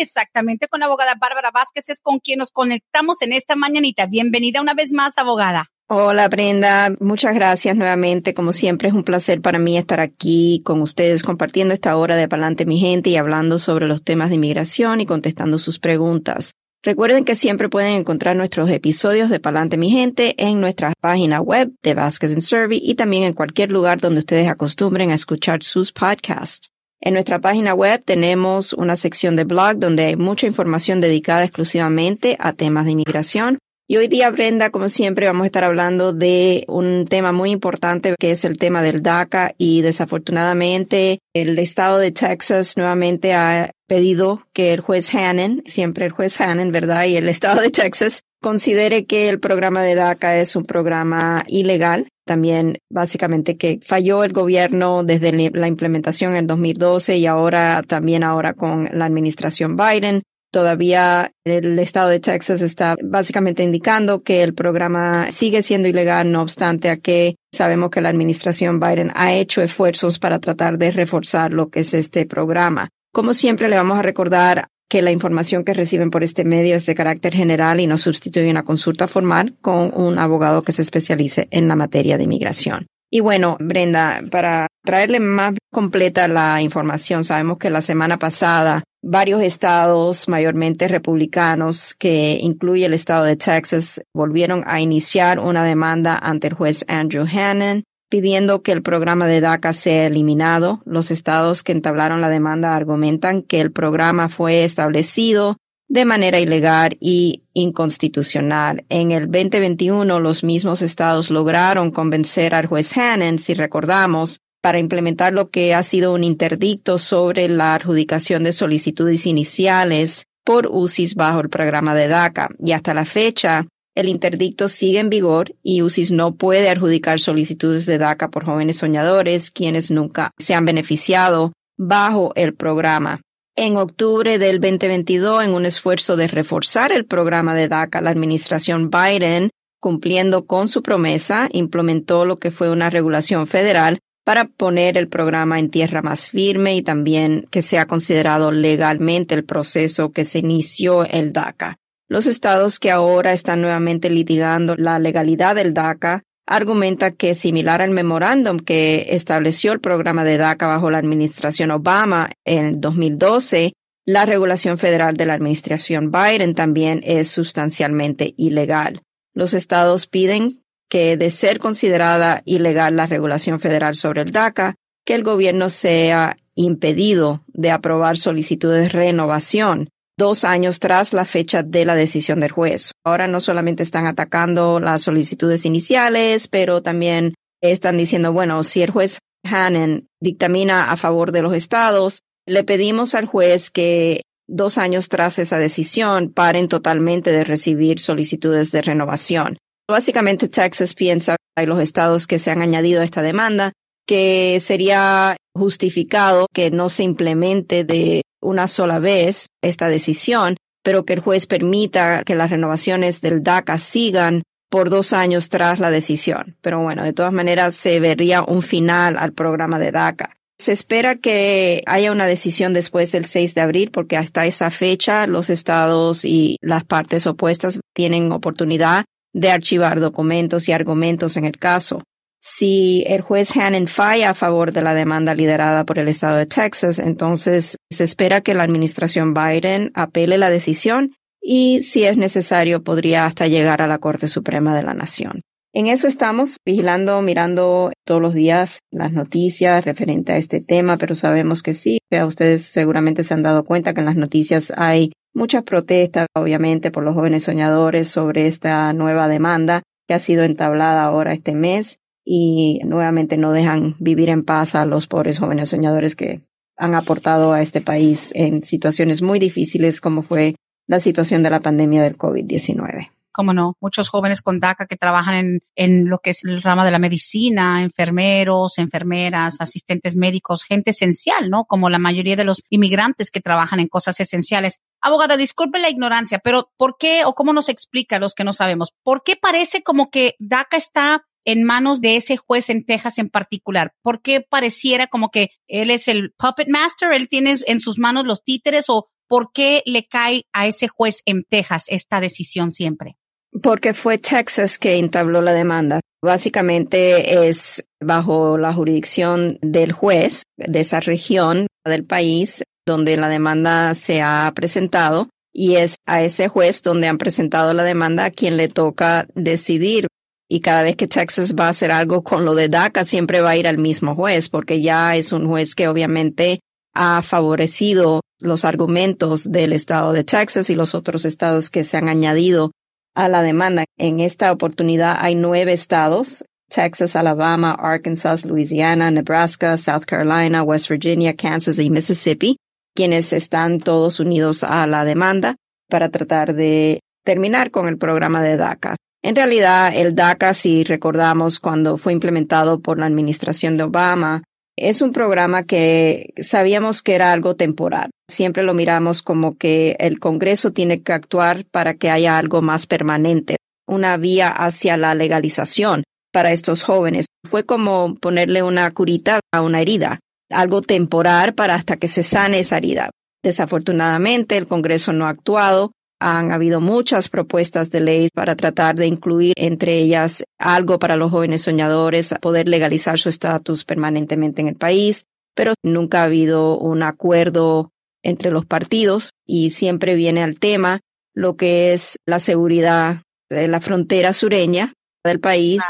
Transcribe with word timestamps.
Exactamente, 0.00 0.66
con 0.66 0.80
la 0.80 0.86
abogada 0.86 1.14
Bárbara 1.20 1.50
Vázquez 1.52 1.90
es 1.90 2.00
con 2.00 2.20
quien 2.20 2.38
nos 2.38 2.52
conectamos 2.52 3.20
en 3.20 3.34
esta 3.34 3.54
mañanita. 3.54 4.06
Bienvenida 4.06 4.62
una 4.62 4.72
vez 4.72 4.92
más, 4.94 5.18
abogada. 5.18 5.70
Hola 5.88 6.26
Brenda, 6.28 6.90
muchas 7.00 7.34
gracias 7.34 7.76
nuevamente. 7.76 8.32
Como 8.32 8.52
siempre 8.52 8.88
es 8.88 8.94
un 8.94 9.04
placer 9.04 9.42
para 9.42 9.58
mí 9.58 9.76
estar 9.76 10.00
aquí 10.00 10.62
con 10.64 10.80
ustedes 10.80 11.22
compartiendo 11.22 11.74
esta 11.74 11.94
hora 11.98 12.16
de 12.16 12.28
Palante 12.28 12.64
mi 12.64 12.80
gente 12.80 13.10
y 13.10 13.16
hablando 13.16 13.58
sobre 13.58 13.86
los 13.86 14.02
temas 14.02 14.30
de 14.30 14.36
inmigración 14.36 15.02
y 15.02 15.06
contestando 15.06 15.58
sus 15.58 15.78
preguntas. 15.78 16.54
Recuerden 16.82 17.26
que 17.26 17.34
siempre 17.34 17.68
pueden 17.68 17.96
encontrar 17.96 18.36
nuestros 18.36 18.70
episodios 18.70 19.28
de 19.28 19.38
Palante 19.38 19.76
mi 19.76 19.90
gente 19.90 20.34
en 20.38 20.62
nuestra 20.62 20.94
página 20.98 21.42
web 21.42 21.72
de 21.82 21.92
Vasquez 21.92 22.42
Survey 22.42 22.80
y 22.82 22.94
también 22.94 23.24
en 23.24 23.34
cualquier 23.34 23.70
lugar 23.70 24.00
donde 24.00 24.20
ustedes 24.20 24.48
acostumbren 24.48 25.10
a 25.10 25.14
escuchar 25.14 25.62
sus 25.62 25.92
podcasts. 25.92 26.70
En 27.02 27.14
nuestra 27.14 27.38
página 27.38 27.72
web 27.72 28.02
tenemos 28.04 28.74
una 28.74 28.94
sección 28.94 29.34
de 29.34 29.44
blog 29.44 29.76
donde 29.76 30.04
hay 30.04 30.16
mucha 30.16 30.46
información 30.46 31.00
dedicada 31.00 31.44
exclusivamente 31.44 32.36
a 32.38 32.52
temas 32.52 32.84
de 32.84 32.90
inmigración. 32.90 33.58
Y 33.88 33.96
hoy 33.96 34.06
día, 34.06 34.30
Brenda, 34.30 34.70
como 34.70 34.88
siempre, 34.88 35.26
vamos 35.26 35.42
a 35.42 35.46
estar 35.46 35.64
hablando 35.64 36.12
de 36.12 36.64
un 36.68 37.06
tema 37.08 37.32
muy 37.32 37.50
importante 37.50 38.14
que 38.20 38.30
es 38.30 38.44
el 38.44 38.56
tema 38.56 38.82
del 38.82 39.02
DACA 39.02 39.54
y 39.58 39.80
desafortunadamente 39.80 41.18
el 41.34 41.58
estado 41.58 41.98
de 41.98 42.12
Texas 42.12 42.76
nuevamente 42.76 43.32
ha 43.34 43.72
pedido 43.88 44.46
que 44.52 44.72
el 44.72 44.80
juez 44.80 45.12
Hannon, 45.12 45.62
siempre 45.64 46.04
el 46.04 46.12
juez 46.12 46.40
Hannon, 46.40 46.70
¿verdad? 46.70 47.06
Y 47.06 47.16
el 47.16 47.28
estado 47.28 47.62
de 47.62 47.70
Texas 47.70 48.20
considere 48.40 49.06
que 49.06 49.28
el 49.28 49.40
programa 49.40 49.82
de 49.82 49.96
DACA 49.96 50.38
es 50.38 50.54
un 50.54 50.66
programa 50.66 51.42
ilegal. 51.48 52.08
También 52.30 52.78
básicamente 52.88 53.56
que 53.56 53.80
falló 53.84 54.22
el 54.22 54.32
gobierno 54.32 55.02
desde 55.02 55.50
la 55.50 55.66
implementación 55.66 56.36
en 56.36 56.46
2012 56.46 57.16
y 57.16 57.26
ahora 57.26 57.82
también 57.82 58.22
ahora 58.22 58.54
con 58.54 58.88
la 58.92 59.06
administración 59.06 59.76
Biden. 59.76 60.22
Todavía 60.52 61.32
el 61.44 61.76
estado 61.80 62.08
de 62.08 62.20
Texas 62.20 62.62
está 62.62 62.94
básicamente 63.02 63.64
indicando 63.64 64.22
que 64.22 64.44
el 64.44 64.54
programa 64.54 65.32
sigue 65.32 65.64
siendo 65.64 65.88
ilegal, 65.88 66.30
no 66.30 66.42
obstante 66.42 66.88
a 66.88 66.98
que 66.98 67.34
sabemos 67.52 67.90
que 67.90 68.00
la 68.00 68.10
administración 68.10 68.78
Biden 68.78 69.10
ha 69.16 69.32
hecho 69.32 69.60
esfuerzos 69.60 70.20
para 70.20 70.38
tratar 70.38 70.78
de 70.78 70.92
reforzar 70.92 71.52
lo 71.52 71.68
que 71.68 71.80
es 71.80 71.94
este 71.94 72.26
programa. 72.26 72.90
Como 73.12 73.34
siempre, 73.34 73.68
le 73.68 73.74
vamos 73.74 73.98
a 73.98 74.02
recordar 74.02 74.68
que 74.90 75.02
la 75.02 75.12
información 75.12 75.64
que 75.64 75.72
reciben 75.72 76.10
por 76.10 76.24
este 76.24 76.44
medio 76.44 76.74
es 76.74 76.84
de 76.84 76.96
carácter 76.96 77.32
general 77.32 77.78
y 77.78 77.86
no 77.86 77.96
sustituye 77.96 78.50
una 78.50 78.64
consulta 78.64 79.06
formal 79.06 79.54
con 79.62 79.92
un 79.94 80.18
abogado 80.18 80.62
que 80.62 80.72
se 80.72 80.82
especialice 80.82 81.46
en 81.52 81.68
la 81.68 81.76
materia 81.76 82.18
de 82.18 82.24
inmigración. 82.24 82.86
Y 83.08 83.20
bueno, 83.20 83.56
Brenda, 83.60 84.22
para 84.30 84.66
traerle 84.84 85.20
más 85.20 85.54
completa 85.72 86.26
la 86.26 86.60
información, 86.60 87.22
sabemos 87.22 87.58
que 87.58 87.70
la 87.70 87.82
semana 87.82 88.18
pasada 88.18 88.82
varios 89.00 89.42
estados, 89.42 90.28
mayormente 90.28 90.88
republicanos, 90.88 91.94
que 91.94 92.38
incluye 92.40 92.86
el 92.86 92.94
estado 92.94 93.24
de 93.24 93.36
Texas, 93.36 94.02
volvieron 94.12 94.64
a 94.66 94.80
iniciar 94.80 95.38
una 95.38 95.64
demanda 95.64 96.18
ante 96.20 96.48
el 96.48 96.54
juez 96.54 96.84
Andrew 96.88 97.26
Hannon 97.26 97.84
pidiendo 98.10 98.62
que 98.62 98.72
el 98.72 98.82
programa 98.82 99.26
de 99.26 99.40
DACA 99.40 99.72
sea 99.72 100.06
eliminado. 100.06 100.82
Los 100.84 101.10
estados 101.10 101.62
que 101.62 101.72
entablaron 101.72 102.20
la 102.20 102.28
demanda 102.28 102.76
argumentan 102.76 103.42
que 103.42 103.60
el 103.60 103.72
programa 103.72 104.28
fue 104.28 104.64
establecido 104.64 105.56
de 105.88 106.04
manera 106.04 106.38
ilegal 106.38 106.98
y 107.00 107.42
inconstitucional. 107.54 108.84
En 108.90 109.12
el 109.12 109.30
2021, 109.30 110.20
los 110.20 110.44
mismos 110.44 110.82
estados 110.82 111.30
lograron 111.30 111.90
convencer 111.90 112.54
al 112.54 112.66
juez 112.66 112.96
Hannon, 112.96 113.38
si 113.38 113.54
recordamos, 113.54 114.40
para 114.60 114.78
implementar 114.78 115.32
lo 115.32 115.50
que 115.50 115.74
ha 115.74 115.82
sido 115.82 116.12
un 116.12 116.22
interdicto 116.22 116.98
sobre 116.98 117.48
la 117.48 117.74
adjudicación 117.74 118.42
de 118.44 118.52
solicitudes 118.52 119.26
iniciales 119.26 120.26
por 120.44 120.68
UCIS 120.70 121.14
bajo 121.14 121.40
el 121.40 121.48
programa 121.48 121.94
de 121.94 122.08
DACA. 122.08 122.50
Y 122.64 122.72
hasta 122.72 122.92
la 122.92 123.04
fecha, 123.04 123.66
el 123.94 124.08
interdicto 124.08 124.68
sigue 124.68 125.00
en 125.00 125.10
vigor 125.10 125.54
y 125.62 125.82
UCIS 125.82 126.12
no 126.12 126.34
puede 126.34 126.70
adjudicar 126.70 127.18
solicitudes 127.20 127.86
de 127.86 127.98
DACA 127.98 128.28
por 128.28 128.44
jóvenes 128.44 128.78
soñadores 128.78 129.50
quienes 129.50 129.90
nunca 129.90 130.30
se 130.38 130.54
han 130.54 130.64
beneficiado 130.64 131.52
bajo 131.76 132.32
el 132.36 132.54
programa. 132.54 133.20
En 133.56 133.76
octubre 133.76 134.38
del 134.38 134.60
2022, 134.60 135.44
en 135.44 135.54
un 135.54 135.66
esfuerzo 135.66 136.16
de 136.16 136.28
reforzar 136.28 136.92
el 136.92 137.04
programa 137.04 137.54
de 137.54 137.68
DACA, 137.68 138.00
la 138.00 138.10
administración 138.10 138.90
Biden, 138.90 139.50
cumpliendo 139.80 140.46
con 140.46 140.68
su 140.68 140.82
promesa, 140.82 141.48
implementó 141.52 142.24
lo 142.24 142.38
que 142.38 142.52
fue 142.52 142.70
una 142.70 142.90
regulación 142.90 143.46
federal 143.46 143.98
para 144.24 144.44
poner 144.44 144.96
el 144.96 145.08
programa 145.08 145.58
en 145.58 145.70
tierra 145.70 146.02
más 146.02 146.30
firme 146.30 146.76
y 146.76 146.82
también 146.82 147.48
que 147.50 147.62
sea 147.62 147.86
considerado 147.86 148.52
legalmente 148.52 149.34
el 149.34 149.44
proceso 149.44 150.12
que 150.12 150.24
se 150.24 150.38
inició 150.38 151.04
el 151.04 151.32
DACA. 151.32 151.79
Los 152.10 152.26
estados 152.26 152.80
que 152.80 152.90
ahora 152.90 153.32
están 153.32 153.60
nuevamente 153.60 154.10
litigando 154.10 154.74
la 154.74 154.98
legalidad 154.98 155.54
del 155.54 155.72
DACA 155.72 156.24
argumenta 156.44 157.12
que 157.12 157.36
similar 157.36 157.82
al 157.82 157.92
memorándum 157.92 158.58
que 158.58 159.06
estableció 159.10 159.72
el 159.72 159.78
programa 159.78 160.24
de 160.24 160.36
DACA 160.36 160.66
bajo 160.66 160.90
la 160.90 160.98
administración 160.98 161.70
Obama 161.70 162.32
en 162.44 162.80
2012, 162.80 163.74
la 164.06 164.26
regulación 164.26 164.76
federal 164.76 165.14
de 165.14 165.24
la 165.24 165.34
administración 165.34 166.10
Biden 166.10 166.56
también 166.56 167.00
es 167.04 167.28
sustancialmente 167.28 168.34
ilegal. 168.36 169.02
Los 169.32 169.54
estados 169.54 170.08
piden 170.08 170.64
que 170.88 171.16
de 171.16 171.30
ser 171.30 171.60
considerada 171.60 172.42
ilegal 172.44 172.96
la 172.96 173.06
regulación 173.06 173.60
federal 173.60 173.94
sobre 173.94 174.22
el 174.22 174.32
DACA, 174.32 174.74
que 175.06 175.14
el 175.14 175.22
gobierno 175.22 175.70
sea 175.70 176.36
impedido 176.56 177.44
de 177.46 177.70
aprobar 177.70 178.18
solicitudes 178.18 178.82
de 178.82 178.88
renovación 178.88 179.90
dos 180.20 180.44
años 180.44 180.80
tras 180.80 181.14
la 181.14 181.24
fecha 181.24 181.62
de 181.62 181.86
la 181.86 181.94
decisión 181.94 182.40
del 182.40 182.52
juez. 182.52 182.92
Ahora 183.06 183.26
no 183.26 183.40
solamente 183.40 183.82
están 183.82 184.06
atacando 184.06 184.78
las 184.78 185.00
solicitudes 185.00 185.64
iniciales, 185.64 186.46
pero 186.46 186.82
también 186.82 187.32
están 187.62 187.96
diciendo, 187.96 188.30
bueno, 188.30 188.62
si 188.62 188.82
el 188.82 188.90
juez 188.90 189.18
Hannon 189.44 190.06
dictamina 190.20 190.92
a 190.92 190.98
favor 190.98 191.32
de 191.32 191.40
los 191.40 191.54
estados, 191.54 192.20
le 192.46 192.64
pedimos 192.64 193.14
al 193.14 193.24
juez 193.24 193.70
que 193.70 194.20
dos 194.46 194.76
años 194.76 195.08
tras 195.08 195.38
esa 195.38 195.56
decisión 195.56 196.30
paren 196.34 196.68
totalmente 196.68 197.30
de 197.30 197.42
recibir 197.42 197.98
solicitudes 197.98 198.72
de 198.72 198.82
renovación. 198.82 199.56
Básicamente 199.88 200.48
Texas 200.48 200.92
piensa, 200.92 201.36
hay 201.56 201.64
los 201.64 201.80
estados 201.80 202.26
que 202.26 202.38
se 202.38 202.50
han 202.50 202.60
añadido 202.60 203.00
a 203.00 203.04
esta 203.04 203.22
demanda, 203.22 203.72
que 204.06 204.58
sería 204.60 205.36
justificado 205.54 206.46
que 206.52 206.70
no 206.70 206.90
se 206.90 207.04
implemente 207.04 207.84
de 207.84 208.20
una 208.40 208.66
sola 208.68 208.98
vez 208.98 209.48
esta 209.62 209.88
decisión, 209.88 210.56
pero 210.82 211.04
que 211.04 211.14
el 211.14 211.20
juez 211.20 211.46
permita 211.46 212.24
que 212.24 212.34
las 212.34 212.50
renovaciones 212.50 213.20
del 213.20 213.42
DACA 213.42 213.78
sigan 213.78 214.42
por 214.70 214.88
dos 214.88 215.12
años 215.12 215.48
tras 215.48 215.80
la 215.80 215.90
decisión. 215.90 216.56
Pero 216.60 216.80
bueno, 216.80 217.02
de 217.02 217.12
todas 217.12 217.32
maneras 217.32 217.74
se 217.74 218.00
vería 218.00 218.42
un 218.42 218.62
final 218.62 219.16
al 219.18 219.32
programa 219.32 219.78
de 219.78 219.92
DACA. 219.92 220.36
Se 220.58 220.72
espera 220.72 221.16
que 221.16 221.82
haya 221.86 222.12
una 222.12 222.26
decisión 222.26 222.72
después 222.72 223.12
del 223.12 223.24
6 223.24 223.54
de 223.54 223.60
abril 223.62 223.90
porque 223.90 224.16
hasta 224.16 224.46
esa 224.46 224.70
fecha 224.70 225.26
los 225.26 225.48
estados 225.50 226.24
y 226.24 226.58
las 226.60 226.84
partes 226.84 227.26
opuestas 227.26 227.80
tienen 227.94 228.30
oportunidad 228.30 229.06
de 229.32 229.50
archivar 229.50 230.00
documentos 230.00 230.68
y 230.68 230.72
argumentos 230.72 231.36
en 231.36 231.46
el 231.46 231.58
caso. 231.58 232.02
Si 232.42 233.04
el 233.06 233.20
juez 233.20 233.54
Hannon 233.54 233.86
falla 233.86 234.30
a 234.30 234.34
favor 234.34 234.72
de 234.72 234.82
la 234.82 234.94
demanda 234.94 235.34
liderada 235.34 235.84
por 235.84 235.98
el 235.98 236.08
estado 236.08 236.38
de 236.38 236.46
Texas, 236.46 236.98
entonces 236.98 237.76
se 237.90 238.04
espera 238.04 238.40
que 238.40 238.54
la 238.54 238.62
administración 238.62 239.34
Biden 239.34 239.90
apele 239.94 240.38
la 240.38 240.48
decisión 240.48 241.12
y, 241.42 241.82
si 241.82 242.04
es 242.04 242.16
necesario, 242.16 242.82
podría 242.82 243.26
hasta 243.26 243.46
llegar 243.46 243.82
a 243.82 243.86
la 243.86 243.98
Corte 243.98 244.26
Suprema 244.26 244.74
de 244.74 244.82
la 244.82 244.94
Nación. 244.94 245.42
En 245.72 245.86
eso 245.86 246.08
estamos 246.08 246.56
vigilando, 246.66 247.22
mirando 247.22 247.92
todos 248.04 248.20
los 248.20 248.34
días 248.34 248.80
las 248.90 249.12
noticias 249.12 249.84
referente 249.84 250.32
a 250.32 250.36
este 250.36 250.60
tema, 250.60 250.98
pero 250.98 251.14
sabemos 251.14 251.62
que 251.62 251.74
sí, 251.74 251.98
que 252.10 252.24
ustedes 252.24 252.62
seguramente 252.62 253.22
se 253.22 253.34
han 253.34 253.44
dado 253.44 253.64
cuenta 253.64 253.94
que 253.94 254.00
en 254.00 254.06
las 254.06 254.16
noticias 254.16 254.72
hay 254.76 255.12
muchas 255.32 255.62
protestas, 255.62 256.26
obviamente, 256.34 256.90
por 256.90 257.04
los 257.04 257.14
jóvenes 257.14 257.44
soñadores 257.44 258.08
sobre 258.08 258.48
esta 258.48 258.92
nueva 258.94 259.28
demanda 259.28 259.82
que 260.08 260.14
ha 260.14 260.18
sido 260.18 260.42
entablada 260.42 261.04
ahora 261.04 261.34
este 261.34 261.54
mes 261.54 261.99
y 262.24 262.80
nuevamente 262.84 263.36
no 263.36 263.52
dejan 263.52 263.96
vivir 263.98 264.28
en 264.28 264.44
paz 264.44 264.74
a 264.74 264.84
los 264.84 265.06
pobres 265.06 265.38
jóvenes 265.38 265.70
soñadores 265.70 266.16
que 266.16 266.42
han 266.76 266.94
aportado 266.94 267.52
a 267.52 267.62
este 267.62 267.80
país 267.80 268.32
en 268.34 268.64
situaciones 268.64 269.22
muy 269.22 269.38
difíciles 269.38 270.00
como 270.00 270.22
fue 270.22 270.56
la 270.86 271.00
situación 271.00 271.42
de 271.42 271.50
la 271.50 271.60
pandemia 271.60 272.02
del 272.02 272.18
COVID-19 272.18 273.10
cómo 273.32 273.52
no, 273.54 273.76
muchos 273.80 274.08
jóvenes 274.08 274.42
con 274.42 274.60
DACA 274.60 274.86
que 274.86 274.96
trabajan 274.96 275.34
en, 275.34 275.60
en, 275.74 276.08
lo 276.08 276.18
que 276.18 276.30
es 276.30 276.44
el 276.44 276.60
rama 276.62 276.84
de 276.84 276.90
la 276.90 276.98
medicina, 276.98 277.82
enfermeros, 277.82 278.78
enfermeras, 278.78 279.60
asistentes 279.60 280.16
médicos, 280.16 280.64
gente 280.64 280.90
esencial, 280.90 281.48
¿no? 281.48 281.64
Como 281.64 281.88
la 281.88 281.98
mayoría 281.98 282.36
de 282.36 282.44
los 282.44 282.62
inmigrantes 282.68 283.30
que 283.30 283.40
trabajan 283.40 283.80
en 283.80 283.88
cosas 283.88 284.20
esenciales. 284.20 284.80
Abogada, 285.00 285.36
disculpe 285.36 285.78
la 285.78 285.88
ignorancia, 285.88 286.40
pero 286.40 286.70
¿por 286.76 286.96
qué 286.98 287.24
o 287.24 287.34
cómo 287.34 287.52
nos 287.52 287.68
explica 287.68 288.18
los 288.18 288.34
que 288.34 288.44
no 288.44 288.52
sabemos? 288.52 288.92
¿Por 289.02 289.22
qué 289.22 289.36
parece 289.36 289.82
como 289.82 290.10
que 290.10 290.34
DACA 290.38 290.76
está 290.76 291.24
en 291.44 291.64
manos 291.64 292.00
de 292.00 292.16
ese 292.16 292.36
juez 292.36 292.70
en 292.70 292.84
Texas 292.84 293.18
en 293.18 293.28
particular? 293.28 293.92
¿Por 294.02 294.22
qué 294.22 294.40
pareciera 294.40 295.06
como 295.06 295.30
que 295.30 295.50
él 295.66 295.90
es 295.90 296.08
el 296.08 296.32
puppet 296.38 296.68
master, 296.68 297.12
él 297.12 297.28
tiene 297.28 297.54
en 297.66 297.80
sus 297.80 297.98
manos 297.98 298.26
los 298.26 298.42
títeres 298.42 298.86
o 298.88 299.08
por 299.28 299.52
qué 299.52 299.82
le 299.86 300.04
cae 300.04 300.44
a 300.52 300.66
ese 300.66 300.88
juez 300.88 301.22
en 301.24 301.44
Texas 301.44 301.84
esta 301.88 302.20
decisión 302.20 302.72
siempre? 302.72 303.16
Porque 303.62 303.94
fue 303.94 304.18
Texas 304.18 304.78
que 304.78 304.96
entabló 304.96 305.40
la 305.40 305.52
demanda. 305.52 306.00
Básicamente 306.22 307.48
es 307.48 307.84
bajo 308.00 308.58
la 308.58 308.72
jurisdicción 308.72 309.58
del 309.62 309.92
juez 309.92 310.42
de 310.56 310.80
esa 310.80 311.00
región 311.00 311.66
del 311.84 312.04
país 312.04 312.62
donde 312.86 313.16
la 313.16 313.28
demanda 313.28 313.94
se 313.94 314.20
ha 314.20 314.50
presentado 314.54 315.28
y 315.52 315.76
es 315.76 315.96
a 316.06 316.22
ese 316.22 316.48
juez 316.48 316.82
donde 316.82 317.08
han 317.08 317.18
presentado 317.18 317.72
la 317.72 317.82
demanda 317.82 318.26
a 318.26 318.30
quien 318.30 318.56
le 318.56 318.68
toca 318.68 319.26
decidir. 319.34 320.06
Y 320.52 320.60
cada 320.62 320.82
vez 320.82 320.96
que 320.96 321.06
Texas 321.06 321.54
va 321.54 321.66
a 321.66 321.70
hacer 321.70 321.92
algo 321.92 322.24
con 322.24 322.44
lo 322.44 322.56
de 322.56 322.68
DACA, 322.68 323.04
siempre 323.04 323.40
va 323.40 323.50
a 323.50 323.56
ir 323.56 323.68
al 323.68 323.78
mismo 323.78 324.16
juez, 324.16 324.48
porque 324.48 324.82
ya 324.82 325.14
es 325.14 325.32
un 325.32 325.46
juez 325.46 325.76
que 325.76 325.86
obviamente 325.86 326.58
ha 326.92 327.22
favorecido 327.22 328.22
los 328.40 328.64
argumentos 328.64 329.52
del 329.52 329.72
estado 329.72 330.12
de 330.12 330.24
Texas 330.24 330.68
y 330.68 330.74
los 330.74 330.96
otros 330.96 331.24
estados 331.24 331.70
que 331.70 331.84
se 331.84 331.96
han 331.98 332.08
añadido 332.08 332.72
a 333.14 333.28
la 333.28 333.42
demanda. 333.42 333.84
En 333.96 334.18
esta 334.18 334.50
oportunidad 334.50 335.18
hay 335.20 335.36
nueve 335.36 335.72
estados, 335.72 336.44
Texas, 336.68 337.14
Alabama, 337.14 337.70
Arkansas, 337.78 338.44
Louisiana, 338.44 339.12
Nebraska, 339.12 339.76
South 339.76 340.04
Carolina, 340.04 340.64
West 340.64 340.88
Virginia, 340.88 341.36
Kansas 341.36 341.78
y 341.78 341.90
Mississippi, 341.90 342.56
quienes 342.96 343.32
están 343.32 343.78
todos 343.78 344.18
unidos 344.18 344.64
a 344.64 344.84
la 344.88 345.04
demanda 345.04 345.54
para 345.88 346.08
tratar 346.08 346.54
de 346.54 346.98
terminar 347.24 347.70
con 347.70 347.86
el 347.86 347.98
programa 347.98 348.42
de 348.42 348.56
DACA. 348.56 348.96
En 349.22 349.36
realidad, 349.36 349.92
el 349.94 350.14
DACA, 350.14 350.54
si 350.54 350.82
recordamos, 350.82 351.60
cuando 351.60 351.98
fue 351.98 352.12
implementado 352.12 352.80
por 352.80 352.98
la 352.98 353.06
administración 353.06 353.76
de 353.76 353.84
Obama, 353.84 354.42
es 354.76 355.02
un 355.02 355.12
programa 355.12 355.64
que 355.64 356.32
sabíamos 356.38 357.02
que 357.02 357.14
era 357.14 357.32
algo 357.32 357.54
temporal. 357.54 358.10
Siempre 358.30 358.62
lo 358.62 358.72
miramos 358.72 359.22
como 359.22 359.58
que 359.58 359.96
el 359.98 360.18
Congreso 360.18 360.72
tiene 360.72 361.02
que 361.02 361.12
actuar 361.12 361.66
para 361.70 361.94
que 361.94 362.10
haya 362.10 362.38
algo 362.38 362.62
más 362.62 362.86
permanente, 362.86 363.56
una 363.86 364.16
vía 364.16 364.48
hacia 364.48 364.96
la 364.96 365.14
legalización 365.14 366.04
para 366.32 366.52
estos 366.52 366.82
jóvenes. 366.82 367.26
Fue 367.46 367.66
como 367.66 368.14
ponerle 368.14 368.62
una 368.62 368.90
curita 368.92 369.40
a 369.52 369.60
una 369.60 369.82
herida, 369.82 370.20
algo 370.50 370.80
temporal 370.80 371.52
para 371.52 371.74
hasta 371.74 371.98
que 371.98 372.08
se 372.08 372.22
sane 372.22 372.60
esa 372.60 372.78
herida. 372.78 373.10
Desafortunadamente, 373.42 374.56
el 374.56 374.66
Congreso 374.66 375.12
no 375.12 375.26
ha 375.26 375.30
actuado 375.30 375.92
han 376.20 376.52
habido 376.52 376.80
muchas 376.80 377.30
propuestas 377.30 377.90
de 377.90 378.00
ley 378.00 378.28
para 378.32 378.54
tratar 378.54 378.94
de 378.94 379.06
incluir 379.06 379.54
entre 379.56 379.96
ellas 379.96 380.44
algo 380.58 380.98
para 380.98 381.16
los 381.16 381.30
jóvenes 381.30 381.62
soñadores, 381.62 382.34
poder 382.40 382.68
legalizar 382.68 383.18
su 383.18 383.30
estatus 383.30 383.84
permanentemente 383.84 384.60
en 384.60 384.68
el 384.68 384.76
país, 384.76 385.24
pero 385.54 385.72
nunca 385.82 386.20
ha 386.20 386.24
habido 386.24 386.78
un 386.78 387.02
acuerdo 387.02 387.90
entre 388.22 388.50
los 388.50 388.66
partidos 388.66 389.30
y 389.46 389.70
siempre 389.70 390.14
viene 390.14 390.42
al 390.42 390.58
tema 390.58 391.00
lo 391.34 391.56
que 391.56 391.94
es 391.94 392.18
la 392.26 392.38
seguridad 392.38 393.22
de 393.48 393.66
la 393.68 393.80
frontera 393.80 394.32
sureña 394.32 394.92
del 395.24 395.40
país. 395.40 395.82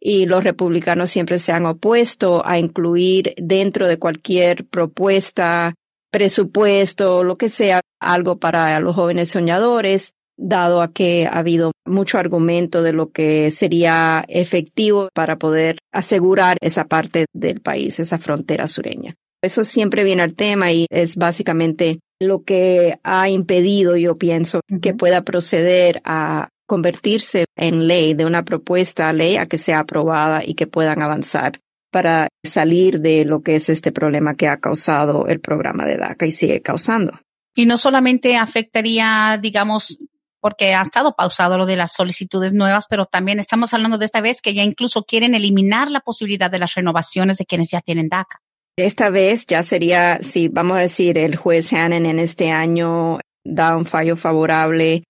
Y 0.00 0.26
los 0.26 0.44
republicanos 0.44 1.10
siempre 1.10 1.38
se 1.40 1.52
han 1.52 1.66
opuesto 1.66 2.46
a 2.46 2.58
incluir 2.58 3.34
dentro 3.36 3.88
de 3.88 3.98
cualquier 3.98 4.64
propuesta 4.64 5.74
presupuesto, 6.10 7.24
lo 7.24 7.36
que 7.36 7.48
sea, 7.48 7.80
algo 8.00 8.38
para 8.38 8.78
los 8.80 8.94
jóvenes 8.94 9.30
soñadores, 9.30 10.12
dado 10.38 10.82
a 10.82 10.92
que 10.92 11.26
ha 11.26 11.38
habido 11.38 11.72
mucho 11.84 12.18
argumento 12.18 12.82
de 12.82 12.92
lo 12.92 13.10
que 13.10 13.50
sería 13.50 14.24
efectivo 14.28 15.08
para 15.12 15.36
poder 15.36 15.78
asegurar 15.92 16.56
esa 16.60 16.84
parte 16.84 17.26
del 17.34 17.60
país, 17.60 17.98
esa 17.98 18.18
frontera 18.18 18.68
sureña. 18.68 19.14
Eso 19.42 19.64
siempre 19.64 20.04
viene 20.04 20.22
al 20.22 20.34
tema 20.34 20.72
y 20.72 20.86
es 20.90 21.16
básicamente 21.16 22.00
lo 22.20 22.42
que 22.42 22.98
ha 23.04 23.28
impedido, 23.28 23.96
yo 23.96 24.16
pienso, 24.16 24.60
que 24.82 24.94
pueda 24.94 25.22
proceder 25.22 26.00
a 26.04 26.48
convertirse 26.66 27.46
en 27.56 27.86
ley, 27.86 28.14
de 28.14 28.26
una 28.26 28.44
propuesta 28.44 29.08
a 29.08 29.12
ley 29.12 29.36
a 29.36 29.46
que 29.46 29.58
sea 29.58 29.80
aprobada 29.80 30.44
y 30.44 30.54
que 30.54 30.66
puedan 30.66 31.02
avanzar 31.02 31.60
para 31.90 32.28
salir 32.44 33.00
de 33.00 33.24
lo 33.24 33.42
que 33.42 33.54
es 33.54 33.68
este 33.68 33.92
problema 33.92 34.34
que 34.34 34.48
ha 34.48 34.58
causado 34.58 35.26
el 35.26 35.40
programa 35.40 35.84
de 35.84 35.96
DACA 35.96 36.26
y 36.26 36.32
sigue 36.32 36.60
causando. 36.62 37.20
Y 37.54 37.66
no 37.66 37.78
solamente 37.78 38.36
afectaría, 38.36 39.38
digamos, 39.40 39.98
porque 40.40 40.74
ha 40.74 40.82
estado 40.82 41.14
pausado 41.16 41.58
lo 41.58 41.66
de 41.66 41.76
las 41.76 41.92
solicitudes 41.92 42.52
nuevas, 42.52 42.86
pero 42.88 43.06
también 43.06 43.38
estamos 43.38 43.74
hablando 43.74 43.98
de 43.98 44.04
esta 44.04 44.20
vez 44.20 44.40
que 44.40 44.54
ya 44.54 44.62
incluso 44.62 45.02
quieren 45.02 45.34
eliminar 45.34 45.90
la 45.90 46.00
posibilidad 46.00 46.50
de 46.50 46.60
las 46.60 46.74
renovaciones 46.74 47.38
de 47.38 47.46
quienes 47.46 47.68
ya 47.68 47.80
tienen 47.80 48.08
DACA. 48.08 48.40
Esta 48.76 49.10
vez 49.10 49.44
ya 49.46 49.64
sería, 49.64 50.18
si 50.22 50.48
vamos 50.48 50.76
a 50.76 50.82
decir, 50.82 51.18
el 51.18 51.34
juez 51.34 51.72
Hannon 51.72 52.06
en 52.06 52.20
este 52.20 52.52
año 52.52 53.18
da 53.44 53.76
un 53.76 53.86
fallo 53.86 54.16
favorable 54.16 55.02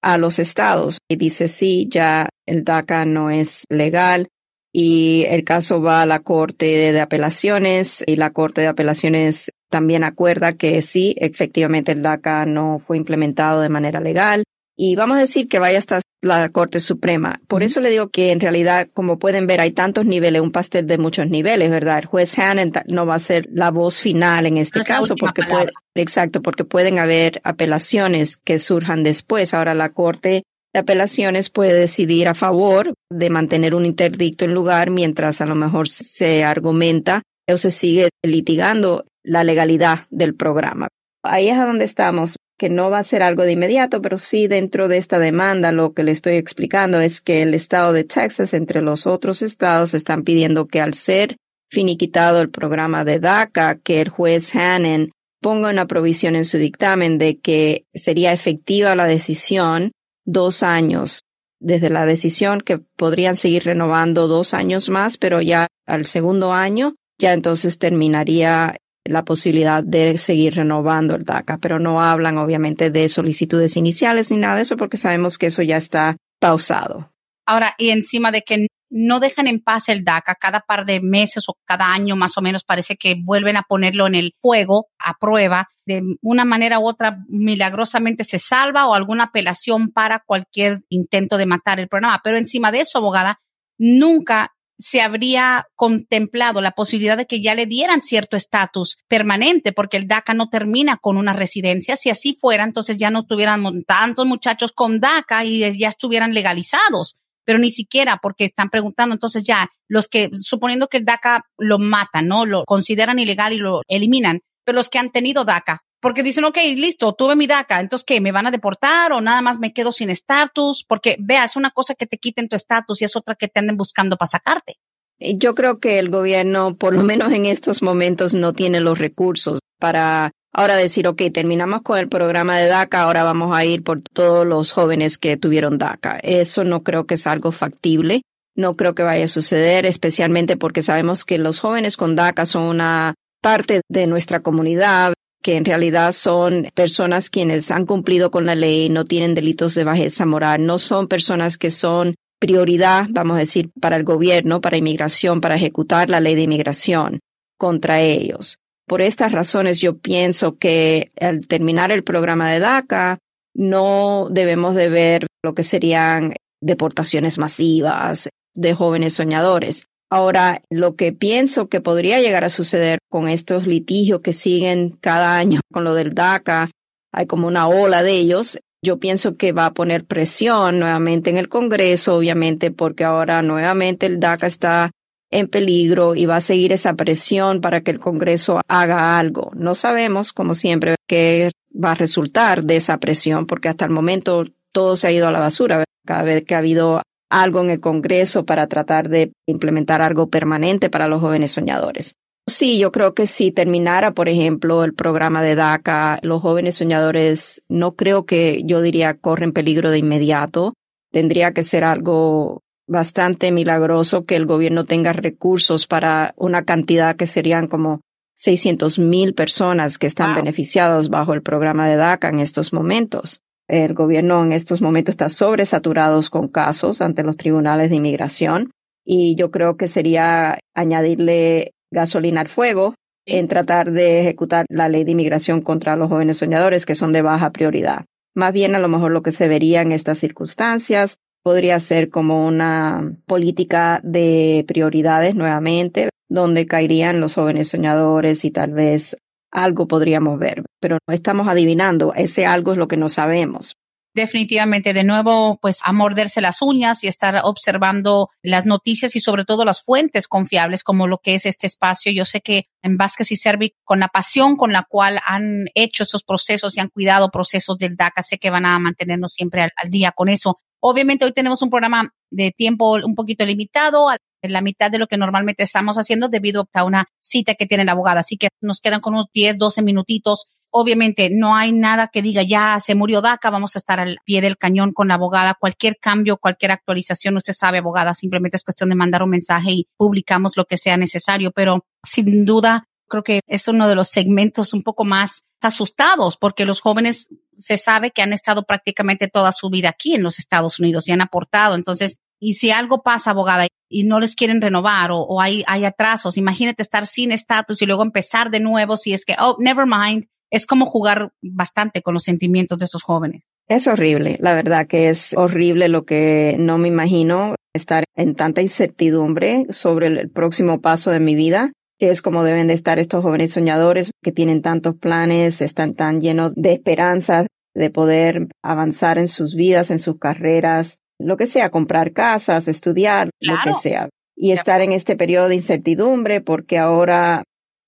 a 0.00 0.18
los 0.18 0.38
estados 0.38 0.98
y 1.08 1.16
dice 1.16 1.48
sí, 1.48 1.88
ya 1.90 2.28
el 2.46 2.62
DACA 2.62 3.04
no 3.04 3.30
es 3.30 3.64
legal, 3.68 4.28
y 4.78 5.24
el 5.30 5.42
caso 5.42 5.80
va 5.80 6.02
a 6.02 6.06
la 6.06 6.18
Corte 6.18 6.92
de 6.92 7.00
Apelaciones 7.00 8.04
y 8.06 8.16
la 8.16 8.28
Corte 8.28 8.60
de 8.60 8.66
Apelaciones 8.66 9.50
también 9.70 10.04
acuerda 10.04 10.52
que 10.52 10.82
sí, 10.82 11.14
efectivamente 11.18 11.92
el 11.92 12.02
DACA 12.02 12.44
no 12.44 12.82
fue 12.86 12.98
implementado 12.98 13.62
de 13.62 13.70
manera 13.70 14.00
legal 14.00 14.44
y 14.76 14.94
vamos 14.94 15.16
a 15.16 15.20
decir 15.20 15.48
que 15.48 15.58
vaya 15.58 15.78
hasta 15.78 16.02
la 16.20 16.50
Corte 16.50 16.80
Suprema. 16.80 17.40
Por 17.48 17.62
eso 17.62 17.80
le 17.80 17.88
digo 17.88 18.10
que 18.10 18.32
en 18.32 18.40
realidad, 18.40 18.88
como 18.92 19.18
pueden 19.18 19.46
ver, 19.46 19.62
hay 19.62 19.70
tantos 19.70 20.04
niveles, 20.04 20.42
un 20.42 20.52
pastel 20.52 20.86
de 20.86 20.98
muchos 20.98 21.26
niveles, 21.30 21.70
¿verdad? 21.70 22.00
El 22.00 22.04
juez 22.04 22.38
Hannon 22.38 22.70
no 22.86 23.06
va 23.06 23.14
a 23.14 23.18
ser 23.18 23.48
la 23.50 23.70
voz 23.70 24.02
final 24.02 24.44
en 24.44 24.58
este 24.58 24.84
caso 24.84 25.14
porque 25.16 25.42
puede, 25.42 25.72
exacto, 25.94 26.42
porque 26.42 26.64
pueden 26.64 26.98
haber 26.98 27.40
apelaciones 27.44 28.36
que 28.36 28.58
surjan 28.58 29.04
después. 29.04 29.54
Ahora 29.54 29.72
la 29.72 29.88
Corte 29.88 30.42
de 30.76 30.80
apelaciones 30.80 31.48
puede 31.48 31.72
decidir 31.72 32.28
a 32.28 32.34
favor 32.34 32.92
de 33.10 33.30
mantener 33.30 33.74
un 33.74 33.86
interdicto 33.86 34.44
en 34.44 34.52
lugar 34.52 34.90
mientras 34.90 35.40
a 35.40 35.46
lo 35.46 35.54
mejor 35.54 35.88
se 35.88 36.44
argumenta 36.44 37.22
o 37.48 37.56
se 37.56 37.70
sigue 37.70 38.10
litigando 38.22 39.06
la 39.24 39.42
legalidad 39.42 40.00
del 40.10 40.34
programa. 40.34 40.88
Ahí 41.22 41.48
es 41.48 41.56
a 41.56 41.64
donde 41.64 41.86
estamos, 41.86 42.36
que 42.58 42.68
no 42.68 42.90
va 42.90 42.98
a 42.98 43.04
ser 43.04 43.22
algo 43.22 43.44
de 43.44 43.52
inmediato, 43.52 44.02
pero 44.02 44.18
sí 44.18 44.48
dentro 44.48 44.86
de 44.86 44.98
esta 44.98 45.18
demanda 45.18 45.72
lo 45.72 45.94
que 45.94 46.02
le 46.02 46.12
estoy 46.12 46.34
explicando 46.36 47.00
es 47.00 47.22
que 47.22 47.40
el 47.40 47.54
estado 47.54 47.94
de 47.94 48.04
Texas, 48.04 48.52
entre 48.52 48.82
los 48.82 49.06
otros 49.06 49.40
estados, 49.40 49.94
están 49.94 50.24
pidiendo 50.24 50.66
que 50.66 50.82
al 50.82 50.92
ser 50.92 51.36
finiquitado 51.70 52.42
el 52.42 52.50
programa 52.50 53.06
de 53.06 53.18
DACA, 53.18 53.78
que 53.78 54.02
el 54.02 54.10
juez 54.10 54.54
Hannon 54.54 55.10
ponga 55.40 55.70
una 55.70 55.86
provisión 55.86 56.36
en 56.36 56.44
su 56.44 56.58
dictamen 56.58 57.16
de 57.16 57.38
que 57.38 57.84
sería 57.94 58.34
efectiva 58.34 58.94
la 58.94 59.06
decisión 59.06 59.92
dos 60.26 60.62
años 60.62 61.24
desde 61.58 61.88
la 61.88 62.04
decisión 62.04 62.60
que 62.60 62.78
podrían 62.78 63.36
seguir 63.36 63.64
renovando 63.64 64.28
dos 64.28 64.52
años 64.52 64.90
más, 64.90 65.16
pero 65.16 65.40
ya 65.40 65.68
al 65.86 66.04
segundo 66.04 66.52
año 66.52 66.94
ya 67.18 67.32
entonces 67.32 67.78
terminaría 67.78 68.76
la 69.04 69.24
posibilidad 69.24 69.82
de 69.82 70.18
seguir 70.18 70.56
renovando 70.56 71.14
el 71.14 71.24
DACA, 71.24 71.58
pero 71.58 71.78
no 71.78 72.02
hablan 72.02 72.38
obviamente 72.38 72.90
de 72.90 73.08
solicitudes 73.08 73.76
iniciales 73.76 74.30
ni 74.30 74.36
nada 74.36 74.56
de 74.56 74.62
eso 74.62 74.76
porque 74.76 74.96
sabemos 74.96 75.38
que 75.38 75.46
eso 75.46 75.62
ya 75.62 75.76
está 75.76 76.16
pausado. 76.40 77.12
Ahora, 77.46 77.74
y 77.78 77.90
encima 77.90 78.32
de 78.32 78.42
que 78.42 78.66
no 78.90 79.20
dejan 79.20 79.46
en 79.46 79.60
paz 79.60 79.88
el 79.88 80.04
DACA 80.04 80.36
cada 80.36 80.60
par 80.60 80.86
de 80.86 81.00
meses 81.00 81.44
o 81.48 81.56
cada 81.64 81.92
año 81.92 82.16
más 82.16 82.36
o 82.38 82.42
menos 82.42 82.64
parece 82.64 82.96
que 82.96 83.16
vuelven 83.20 83.56
a 83.56 83.62
ponerlo 83.62 84.06
en 84.06 84.14
el 84.14 84.34
fuego 84.40 84.88
a 84.98 85.14
prueba 85.18 85.68
de 85.86 86.02
una 86.20 86.44
manera 86.44 86.80
u 86.80 86.88
otra 86.88 87.18
milagrosamente 87.28 88.24
se 88.24 88.38
salva 88.38 88.86
o 88.86 88.94
alguna 88.94 89.24
apelación 89.24 89.92
para 89.92 90.22
cualquier 90.26 90.82
intento 90.88 91.38
de 91.38 91.46
matar 91.46 91.78
el 91.78 91.88
programa. 91.88 92.20
Pero 92.24 92.38
encima 92.38 92.72
de 92.72 92.80
eso, 92.80 92.98
abogada, 92.98 93.40
nunca 93.78 94.52
se 94.78 95.00
habría 95.00 95.66
contemplado 95.74 96.60
la 96.60 96.72
posibilidad 96.72 97.16
de 97.16 97.26
que 97.26 97.40
ya 97.40 97.54
le 97.54 97.66
dieran 97.66 98.02
cierto 98.02 98.36
estatus 98.36 98.98
permanente, 99.08 99.72
porque 99.72 99.96
el 99.96 100.06
DACA 100.06 100.34
no 100.34 100.48
termina 100.50 100.98
con 100.98 101.16
una 101.16 101.32
residencia. 101.32 101.96
Si 101.96 102.10
así 102.10 102.36
fuera, 102.38 102.64
entonces 102.64 102.98
ya 102.98 103.10
no 103.10 103.24
tuvieran 103.24 103.84
tantos 103.86 104.26
muchachos 104.26 104.72
con 104.72 105.00
DACA 105.00 105.44
y 105.44 105.78
ya 105.78 105.88
estuvieran 105.88 106.34
legalizados 106.34 107.16
pero 107.46 107.58
ni 107.58 107.70
siquiera 107.70 108.18
porque 108.20 108.44
están 108.44 108.68
preguntando, 108.68 109.14
entonces 109.14 109.44
ya 109.44 109.70
los 109.88 110.08
que, 110.08 110.28
suponiendo 110.34 110.88
que 110.88 110.98
el 110.98 111.06
DACA 111.06 111.44
lo 111.56 111.78
matan, 111.78 112.28
¿no? 112.28 112.44
Lo 112.44 112.64
consideran 112.64 113.18
ilegal 113.18 113.54
y 113.54 113.58
lo 113.58 113.80
eliminan, 113.88 114.40
pero 114.64 114.76
los 114.76 114.90
que 114.90 114.98
han 114.98 115.10
tenido 115.10 115.44
DACA. 115.46 115.80
Porque 116.00 116.22
dicen, 116.22 116.44
ok, 116.44 116.58
listo, 116.76 117.14
tuve 117.14 117.36
mi 117.36 117.46
DACA, 117.46 117.80
entonces 117.80 118.04
¿qué? 118.04 118.20
¿Me 118.20 118.32
van 118.32 118.46
a 118.46 118.50
deportar 118.50 119.12
o 119.12 119.20
nada 119.20 119.40
más 119.40 119.58
me 119.58 119.72
quedo 119.72 119.92
sin 119.92 120.10
estatus? 120.10 120.84
Porque 120.86 121.16
vea, 121.18 121.44
es 121.44 121.56
una 121.56 121.70
cosa 121.70 121.94
que 121.94 122.06
te 122.06 122.18
quiten 122.18 122.48
tu 122.48 122.56
estatus 122.56 123.00
y 123.00 123.06
es 123.06 123.16
otra 123.16 123.34
que 123.34 123.48
te 123.48 123.60
anden 123.60 123.76
buscando 123.76 124.16
para 124.16 124.26
sacarte. 124.26 124.74
Yo 125.18 125.54
creo 125.54 125.78
que 125.78 125.98
el 125.98 126.10
gobierno, 126.10 126.76
por 126.76 126.92
lo 126.94 127.02
menos 127.02 127.32
en 127.32 127.46
estos 127.46 127.82
momentos, 127.82 128.34
no 128.34 128.52
tiene 128.52 128.80
los 128.80 128.98
recursos 128.98 129.60
para 129.78 130.32
ahora 130.56 130.76
decir, 130.76 131.06
ok, 131.06 131.20
terminamos 131.34 131.82
con 131.82 131.98
el 131.98 132.08
programa 132.08 132.56
de 132.56 132.66
DACA, 132.66 133.02
ahora 133.02 133.22
vamos 133.22 133.54
a 133.54 133.66
ir 133.66 133.84
por 133.84 134.00
todos 134.00 134.46
los 134.46 134.72
jóvenes 134.72 135.18
que 135.18 135.36
tuvieron 135.36 135.76
DACA. 135.76 136.18
Eso 136.22 136.64
no 136.64 136.82
creo 136.82 137.04
que 137.04 137.14
es 137.14 137.26
algo 137.26 137.52
factible. 137.52 138.22
No 138.56 138.74
creo 138.74 138.94
que 138.94 139.02
vaya 139.02 139.26
a 139.26 139.28
suceder, 139.28 139.84
especialmente 139.84 140.56
porque 140.56 140.80
sabemos 140.80 141.26
que 141.26 141.36
los 141.36 141.60
jóvenes 141.60 141.98
con 141.98 142.16
DACA 142.16 142.46
son 142.46 142.62
una 142.62 143.14
parte 143.42 143.82
de 143.90 144.06
nuestra 144.06 144.40
comunidad, 144.40 145.12
que 145.42 145.56
en 145.56 145.66
realidad 145.66 146.12
son 146.12 146.70
personas 146.72 147.28
quienes 147.28 147.70
han 147.70 147.84
cumplido 147.84 148.30
con 148.30 148.46
la 148.46 148.54
ley, 148.54 148.88
no 148.88 149.04
tienen 149.04 149.34
delitos 149.34 149.74
de 149.74 149.84
bajeza 149.84 150.24
moral, 150.24 150.64
no 150.64 150.78
son 150.78 151.06
personas 151.06 151.58
que 151.58 151.70
son 151.70 152.14
prioridad, 152.40 153.08
vamos 153.10 153.36
a 153.36 153.40
decir, 153.40 153.68
para 153.78 153.96
el 153.96 154.04
gobierno, 154.04 154.62
para 154.62 154.78
inmigración, 154.78 155.42
para 155.42 155.56
ejecutar 155.56 156.08
la 156.08 156.20
ley 156.20 156.34
de 156.34 156.42
inmigración 156.42 157.20
contra 157.58 158.00
ellos. 158.00 158.56
Por 158.86 159.02
estas 159.02 159.32
razones 159.32 159.80
yo 159.80 159.98
pienso 159.98 160.58
que 160.58 161.10
al 161.20 161.46
terminar 161.46 161.90
el 161.90 162.04
programa 162.04 162.50
de 162.50 162.60
DACA 162.60 163.18
no 163.54 164.28
debemos 164.30 164.74
de 164.74 164.88
ver 164.88 165.26
lo 165.42 165.54
que 165.54 165.62
serían 165.62 166.34
deportaciones 166.60 167.38
masivas 167.38 168.28
de 168.54 168.74
jóvenes 168.74 169.14
soñadores. 169.14 169.86
Ahora, 170.10 170.62
lo 170.70 170.94
que 170.94 171.12
pienso 171.12 171.68
que 171.68 171.80
podría 171.80 172.20
llegar 172.20 172.44
a 172.44 172.48
suceder 172.48 173.00
con 173.10 173.28
estos 173.28 173.66
litigios 173.66 174.20
que 174.20 174.32
siguen 174.32 174.96
cada 175.00 175.36
año 175.36 175.60
con 175.72 175.82
lo 175.82 175.94
del 175.94 176.14
DACA, 176.14 176.70
hay 177.12 177.26
como 177.26 177.48
una 177.48 177.66
ola 177.66 178.02
de 178.02 178.12
ellos, 178.12 178.58
yo 178.84 178.98
pienso 178.98 179.36
que 179.36 179.50
va 179.50 179.66
a 179.66 179.74
poner 179.74 180.04
presión 180.04 180.78
nuevamente 180.78 181.30
en 181.30 181.38
el 181.38 181.48
Congreso, 181.48 182.14
obviamente, 182.14 182.70
porque 182.70 183.02
ahora 183.02 183.42
nuevamente 183.42 184.06
el 184.06 184.20
DACA 184.20 184.46
está 184.46 184.90
en 185.36 185.48
peligro 185.48 186.14
y 186.14 186.24
va 186.24 186.36
a 186.36 186.40
seguir 186.40 186.72
esa 186.72 186.94
presión 186.94 187.60
para 187.60 187.82
que 187.82 187.90
el 187.90 188.00
Congreso 188.00 188.62
haga 188.68 189.18
algo. 189.18 189.50
No 189.54 189.74
sabemos, 189.74 190.32
como 190.32 190.54
siempre, 190.54 190.94
qué 191.06 191.50
va 191.72 191.92
a 191.92 191.94
resultar 191.94 192.64
de 192.64 192.76
esa 192.76 192.96
presión, 192.98 193.46
porque 193.46 193.68
hasta 193.68 193.84
el 193.84 193.90
momento 193.90 194.46
todo 194.72 194.96
se 194.96 195.08
ha 195.08 195.12
ido 195.12 195.28
a 195.28 195.32
la 195.32 195.40
basura. 195.40 195.84
Cada 196.06 196.22
vez 196.22 196.42
que 196.44 196.54
ha 196.54 196.58
habido 196.58 197.02
algo 197.28 197.60
en 197.60 197.68
el 197.68 197.80
Congreso 197.80 198.46
para 198.46 198.66
tratar 198.66 199.10
de 199.10 199.32
implementar 199.44 200.00
algo 200.00 200.28
permanente 200.30 200.88
para 200.88 201.06
los 201.06 201.20
jóvenes 201.20 201.50
soñadores. 201.50 202.14
Sí, 202.46 202.78
yo 202.78 202.90
creo 202.90 203.12
que 203.12 203.26
si 203.26 203.52
terminara, 203.52 204.12
por 204.12 204.30
ejemplo, 204.30 204.84
el 204.84 204.94
programa 204.94 205.42
de 205.42 205.54
DACA, 205.54 206.18
los 206.22 206.40
jóvenes 206.40 206.76
soñadores 206.76 207.62
no 207.68 207.94
creo 207.94 208.24
que 208.24 208.62
yo 208.64 208.80
diría 208.80 209.18
corren 209.18 209.52
peligro 209.52 209.90
de 209.90 209.98
inmediato. 209.98 210.72
Tendría 211.10 211.52
que 211.52 211.62
ser 211.62 211.84
algo 211.84 212.62
bastante 212.86 213.50
milagroso 213.50 214.24
que 214.24 214.36
el 214.36 214.46
gobierno 214.46 214.84
tenga 214.84 215.12
recursos 215.12 215.86
para 215.86 216.34
una 216.36 216.64
cantidad 216.64 217.16
que 217.16 217.26
serían 217.26 217.66
como 217.66 218.00
600 218.36 218.98
mil 218.98 219.34
personas 219.34 219.98
que 219.98 220.06
están 220.06 220.34
beneficiados 220.34 221.08
bajo 221.08 221.32
el 221.32 221.42
programa 221.42 221.88
de 221.88 221.96
DACA 221.96 222.28
en 222.28 222.40
estos 222.40 222.72
momentos. 222.72 223.40
El 223.68 223.94
gobierno 223.94 224.44
en 224.44 224.52
estos 224.52 224.80
momentos 224.80 225.14
está 225.14 225.28
sobresaturado 225.28 226.20
con 226.30 226.48
casos 226.48 227.00
ante 227.00 227.24
los 227.24 227.36
tribunales 227.36 227.90
de 227.90 227.96
inmigración 227.96 228.70
y 229.04 229.34
yo 229.36 229.50
creo 229.50 229.76
que 229.76 229.88
sería 229.88 230.58
añadirle 230.74 231.72
gasolina 231.90 232.42
al 232.42 232.48
fuego 232.48 232.94
en 233.26 233.48
tratar 233.48 233.90
de 233.90 234.20
ejecutar 234.20 234.66
la 234.68 234.88
ley 234.88 235.02
de 235.02 235.12
inmigración 235.12 235.62
contra 235.62 235.96
los 235.96 236.08
jóvenes 236.08 236.36
soñadores 236.36 236.86
que 236.86 236.94
son 236.94 237.12
de 237.12 237.22
baja 237.22 237.50
prioridad. 237.50 238.04
Más 238.34 238.52
bien 238.52 238.74
a 238.74 238.78
lo 238.78 238.88
mejor 238.88 239.10
lo 239.10 239.22
que 239.22 239.32
se 239.32 239.48
vería 239.48 239.82
en 239.82 239.92
estas 239.92 240.18
circunstancias 240.18 241.18
podría 241.46 241.78
ser 241.78 242.10
como 242.10 242.44
una 242.44 243.14
política 243.24 244.00
de 244.02 244.64
prioridades 244.66 245.36
nuevamente, 245.36 246.08
donde 246.28 246.66
caerían 246.66 247.20
los 247.20 247.36
jóvenes 247.36 247.68
soñadores 247.68 248.44
y 248.44 248.50
tal 248.50 248.72
vez 248.72 249.16
algo 249.52 249.86
podríamos 249.86 250.40
ver, 250.40 250.64
pero 250.80 250.98
no 251.06 251.14
estamos 251.14 251.46
adivinando, 251.46 252.12
ese 252.14 252.46
algo 252.46 252.72
es 252.72 252.78
lo 252.78 252.88
que 252.88 252.96
no 252.96 253.08
sabemos 253.08 253.76
definitivamente 254.16 254.94
de 254.94 255.04
nuevo 255.04 255.58
pues 255.62 255.78
a 255.84 255.92
morderse 255.92 256.40
las 256.40 256.62
uñas 256.62 257.04
y 257.04 257.06
estar 257.06 257.38
observando 257.44 258.30
las 258.42 258.66
noticias 258.66 259.14
y 259.14 259.20
sobre 259.20 259.44
todo 259.44 259.64
las 259.64 259.82
fuentes 259.82 260.26
confiables 260.26 260.82
como 260.82 261.06
lo 261.06 261.18
que 261.18 261.34
es 261.34 261.46
este 261.46 261.68
espacio. 261.68 262.10
Yo 262.12 262.24
sé 262.24 262.40
que 262.40 262.64
en 262.82 262.96
Vázquez 262.96 263.30
y 263.30 263.36
Servi 263.36 263.74
con 263.84 264.00
la 264.00 264.08
pasión 264.08 264.56
con 264.56 264.72
la 264.72 264.86
cual 264.88 265.20
han 265.24 265.66
hecho 265.74 266.02
esos 266.02 266.24
procesos 266.24 266.76
y 266.76 266.80
han 266.80 266.88
cuidado 266.88 267.30
procesos 267.30 267.78
del 267.78 267.94
DACA, 267.94 268.22
sé 268.22 268.38
que 268.38 268.50
van 268.50 268.66
a 268.66 268.78
mantenernos 268.78 269.34
siempre 269.34 269.62
al 269.62 269.90
día 269.90 270.12
con 270.12 270.28
eso. 270.28 270.60
Obviamente 270.80 271.24
hoy 271.24 271.32
tenemos 271.32 271.62
un 271.62 271.70
programa 271.70 272.14
de 272.30 272.52
tiempo 272.52 272.94
un 272.94 273.14
poquito 273.14 273.44
limitado, 273.44 274.08
en 274.42 274.52
la 274.52 274.60
mitad 274.60 274.90
de 274.90 274.98
lo 274.98 275.06
que 275.06 275.16
normalmente 275.16 275.62
estamos 275.62 275.96
haciendo 275.96 276.28
debido 276.28 276.68
a 276.72 276.84
una 276.84 277.06
cita 277.20 277.54
que 277.54 277.66
tiene 277.66 277.84
la 277.84 277.92
abogada. 277.92 278.20
Así 278.20 278.36
que 278.36 278.48
nos 278.60 278.80
quedan 278.80 279.00
con 279.00 279.14
unos 279.14 279.26
10, 279.32 279.58
12 279.58 279.82
minutitos. 279.82 280.46
Obviamente 280.78 281.30
no 281.32 281.56
hay 281.56 281.72
nada 281.72 282.08
que 282.08 282.20
diga 282.20 282.42
ya 282.42 282.78
se 282.80 282.94
murió 282.94 283.22
DACA, 283.22 283.48
vamos 283.48 283.74
a 283.74 283.78
estar 283.78 283.98
al 283.98 284.18
pie 284.26 284.42
del 284.42 284.58
cañón 284.58 284.92
con 284.92 285.08
la 285.08 285.14
abogada. 285.14 285.56
Cualquier 285.58 285.96
cambio, 285.98 286.36
cualquier 286.36 286.70
actualización, 286.72 287.34
usted 287.38 287.54
sabe, 287.54 287.78
abogada, 287.78 288.12
simplemente 288.12 288.58
es 288.58 288.62
cuestión 288.62 288.90
de 288.90 288.94
mandar 288.94 289.22
un 289.22 289.30
mensaje 289.30 289.70
y 289.70 289.88
publicamos 289.96 290.54
lo 290.54 290.66
que 290.66 290.76
sea 290.76 290.98
necesario. 290.98 291.50
Pero 291.50 291.86
sin 292.02 292.44
duda, 292.44 292.88
creo 293.08 293.22
que 293.22 293.40
es 293.46 293.68
uno 293.68 293.88
de 293.88 293.94
los 293.94 294.10
segmentos 294.10 294.74
un 294.74 294.82
poco 294.82 295.06
más 295.06 295.44
asustados 295.62 296.36
porque 296.36 296.66
los 296.66 296.82
jóvenes 296.82 297.30
se 297.56 297.78
sabe 297.78 298.10
que 298.10 298.20
han 298.20 298.34
estado 298.34 298.64
prácticamente 298.64 299.28
toda 299.28 299.52
su 299.52 299.70
vida 299.70 299.88
aquí 299.88 300.14
en 300.14 300.22
los 300.22 300.38
Estados 300.38 300.78
Unidos 300.78 301.08
y 301.08 301.12
han 301.12 301.22
aportado. 301.22 301.74
Entonces, 301.74 302.18
y 302.38 302.52
si 302.52 302.70
algo 302.70 303.02
pasa, 303.02 303.30
abogada, 303.30 303.66
y 303.88 304.04
no 304.04 304.20
les 304.20 304.34
quieren 304.34 304.60
renovar 304.60 305.10
o, 305.10 305.40
hay, 305.40 305.64
hay 305.66 305.86
atrasos, 305.86 306.36
imagínate 306.36 306.82
estar 306.82 307.06
sin 307.06 307.32
estatus 307.32 307.80
y 307.80 307.86
luego 307.86 308.02
empezar 308.02 308.50
de 308.50 308.60
nuevo 308.60 308.98
si 308.98 309.14
es 309.14 309.24
que, 309.24 309.36
oh, 309.38 309.56
never 309.58 309.86
mind, 309.86 310.26
es 310.50 310.66
como 310.66 310.86
jugar 310.86 311.32
bastante 311.42 312.02
con 312.02 312.14
los 312.14 312.24
sentimientos 312.24 312.78
de 312.78 312.84
estos 312.84 313.02
jóvenes. 313.02 313.44
Es 313.68 313.86
horrible, 313.86 314.38
la 314.40 314.54
verdad 314.54 314.86
que 314.86 315.08
es 315.08 315.34
horrible 315.36 315.88
lo 315.88 316.04
que 316.04 316.56
no 316.58 316.78
me 316.78 316.88
imagino 316.88 317.54
estar 317.74 318.04
en 318.14 318.34
tanta 318.34 318.62
incertidumbre 318.62 319.66
sobre 319.70 320.06
el 320.06 320.30
próximo 320.30 320.80
paso 320.80 321.10
de 321.10 321.20
mi 321.20 321.34
vida 321.34 321.72
que 321.98 322.10
es 322.10 322.22
como 322.22 322.44
deben 322.44 322.66
de 322.66 322.74
estar 322.74 322.98
estos 322.98 323.22
jóvenes 323.22 323.52
soñadores 323.52 324.10
que 324.22 324.32
tienen 324.32 324.62
tantos 324.62 324.96
planes, 324.96 325.60
están 325.60 325.94
tan 325.94 326.20
llenos 326.20 326.52
de 326.54 326.72
esperanzas 326.72 327.46
de 327.74 327.90
poder 327.90 328.48
avanzar 328.62 329.18
en 329.18 329.28
sus 329.28 329.54
vidas, 329.54 329.90
en 329.90 329.98
sus 329.98 330.18
carreras, 330.18 330.98
lo 331.18 331.36
que 331.36 331.46
sea, 331.46 331.70
comprar 331.70 332.12
casas, 332.12 332.68
estudiar, 332.68 333.30
lo 333.40 333.54
que 333.64 333.72
sea. 333.72 334.08
Y 334.34 334.52
estar 334.52 334.82
en 334.82 334.92
este 334.92 335.16
periodo 335.16 335.48
de 335.48 335.54
incertidumbre 335.54 336.42
porque 336.42 336.78
ahora 336.78 337.44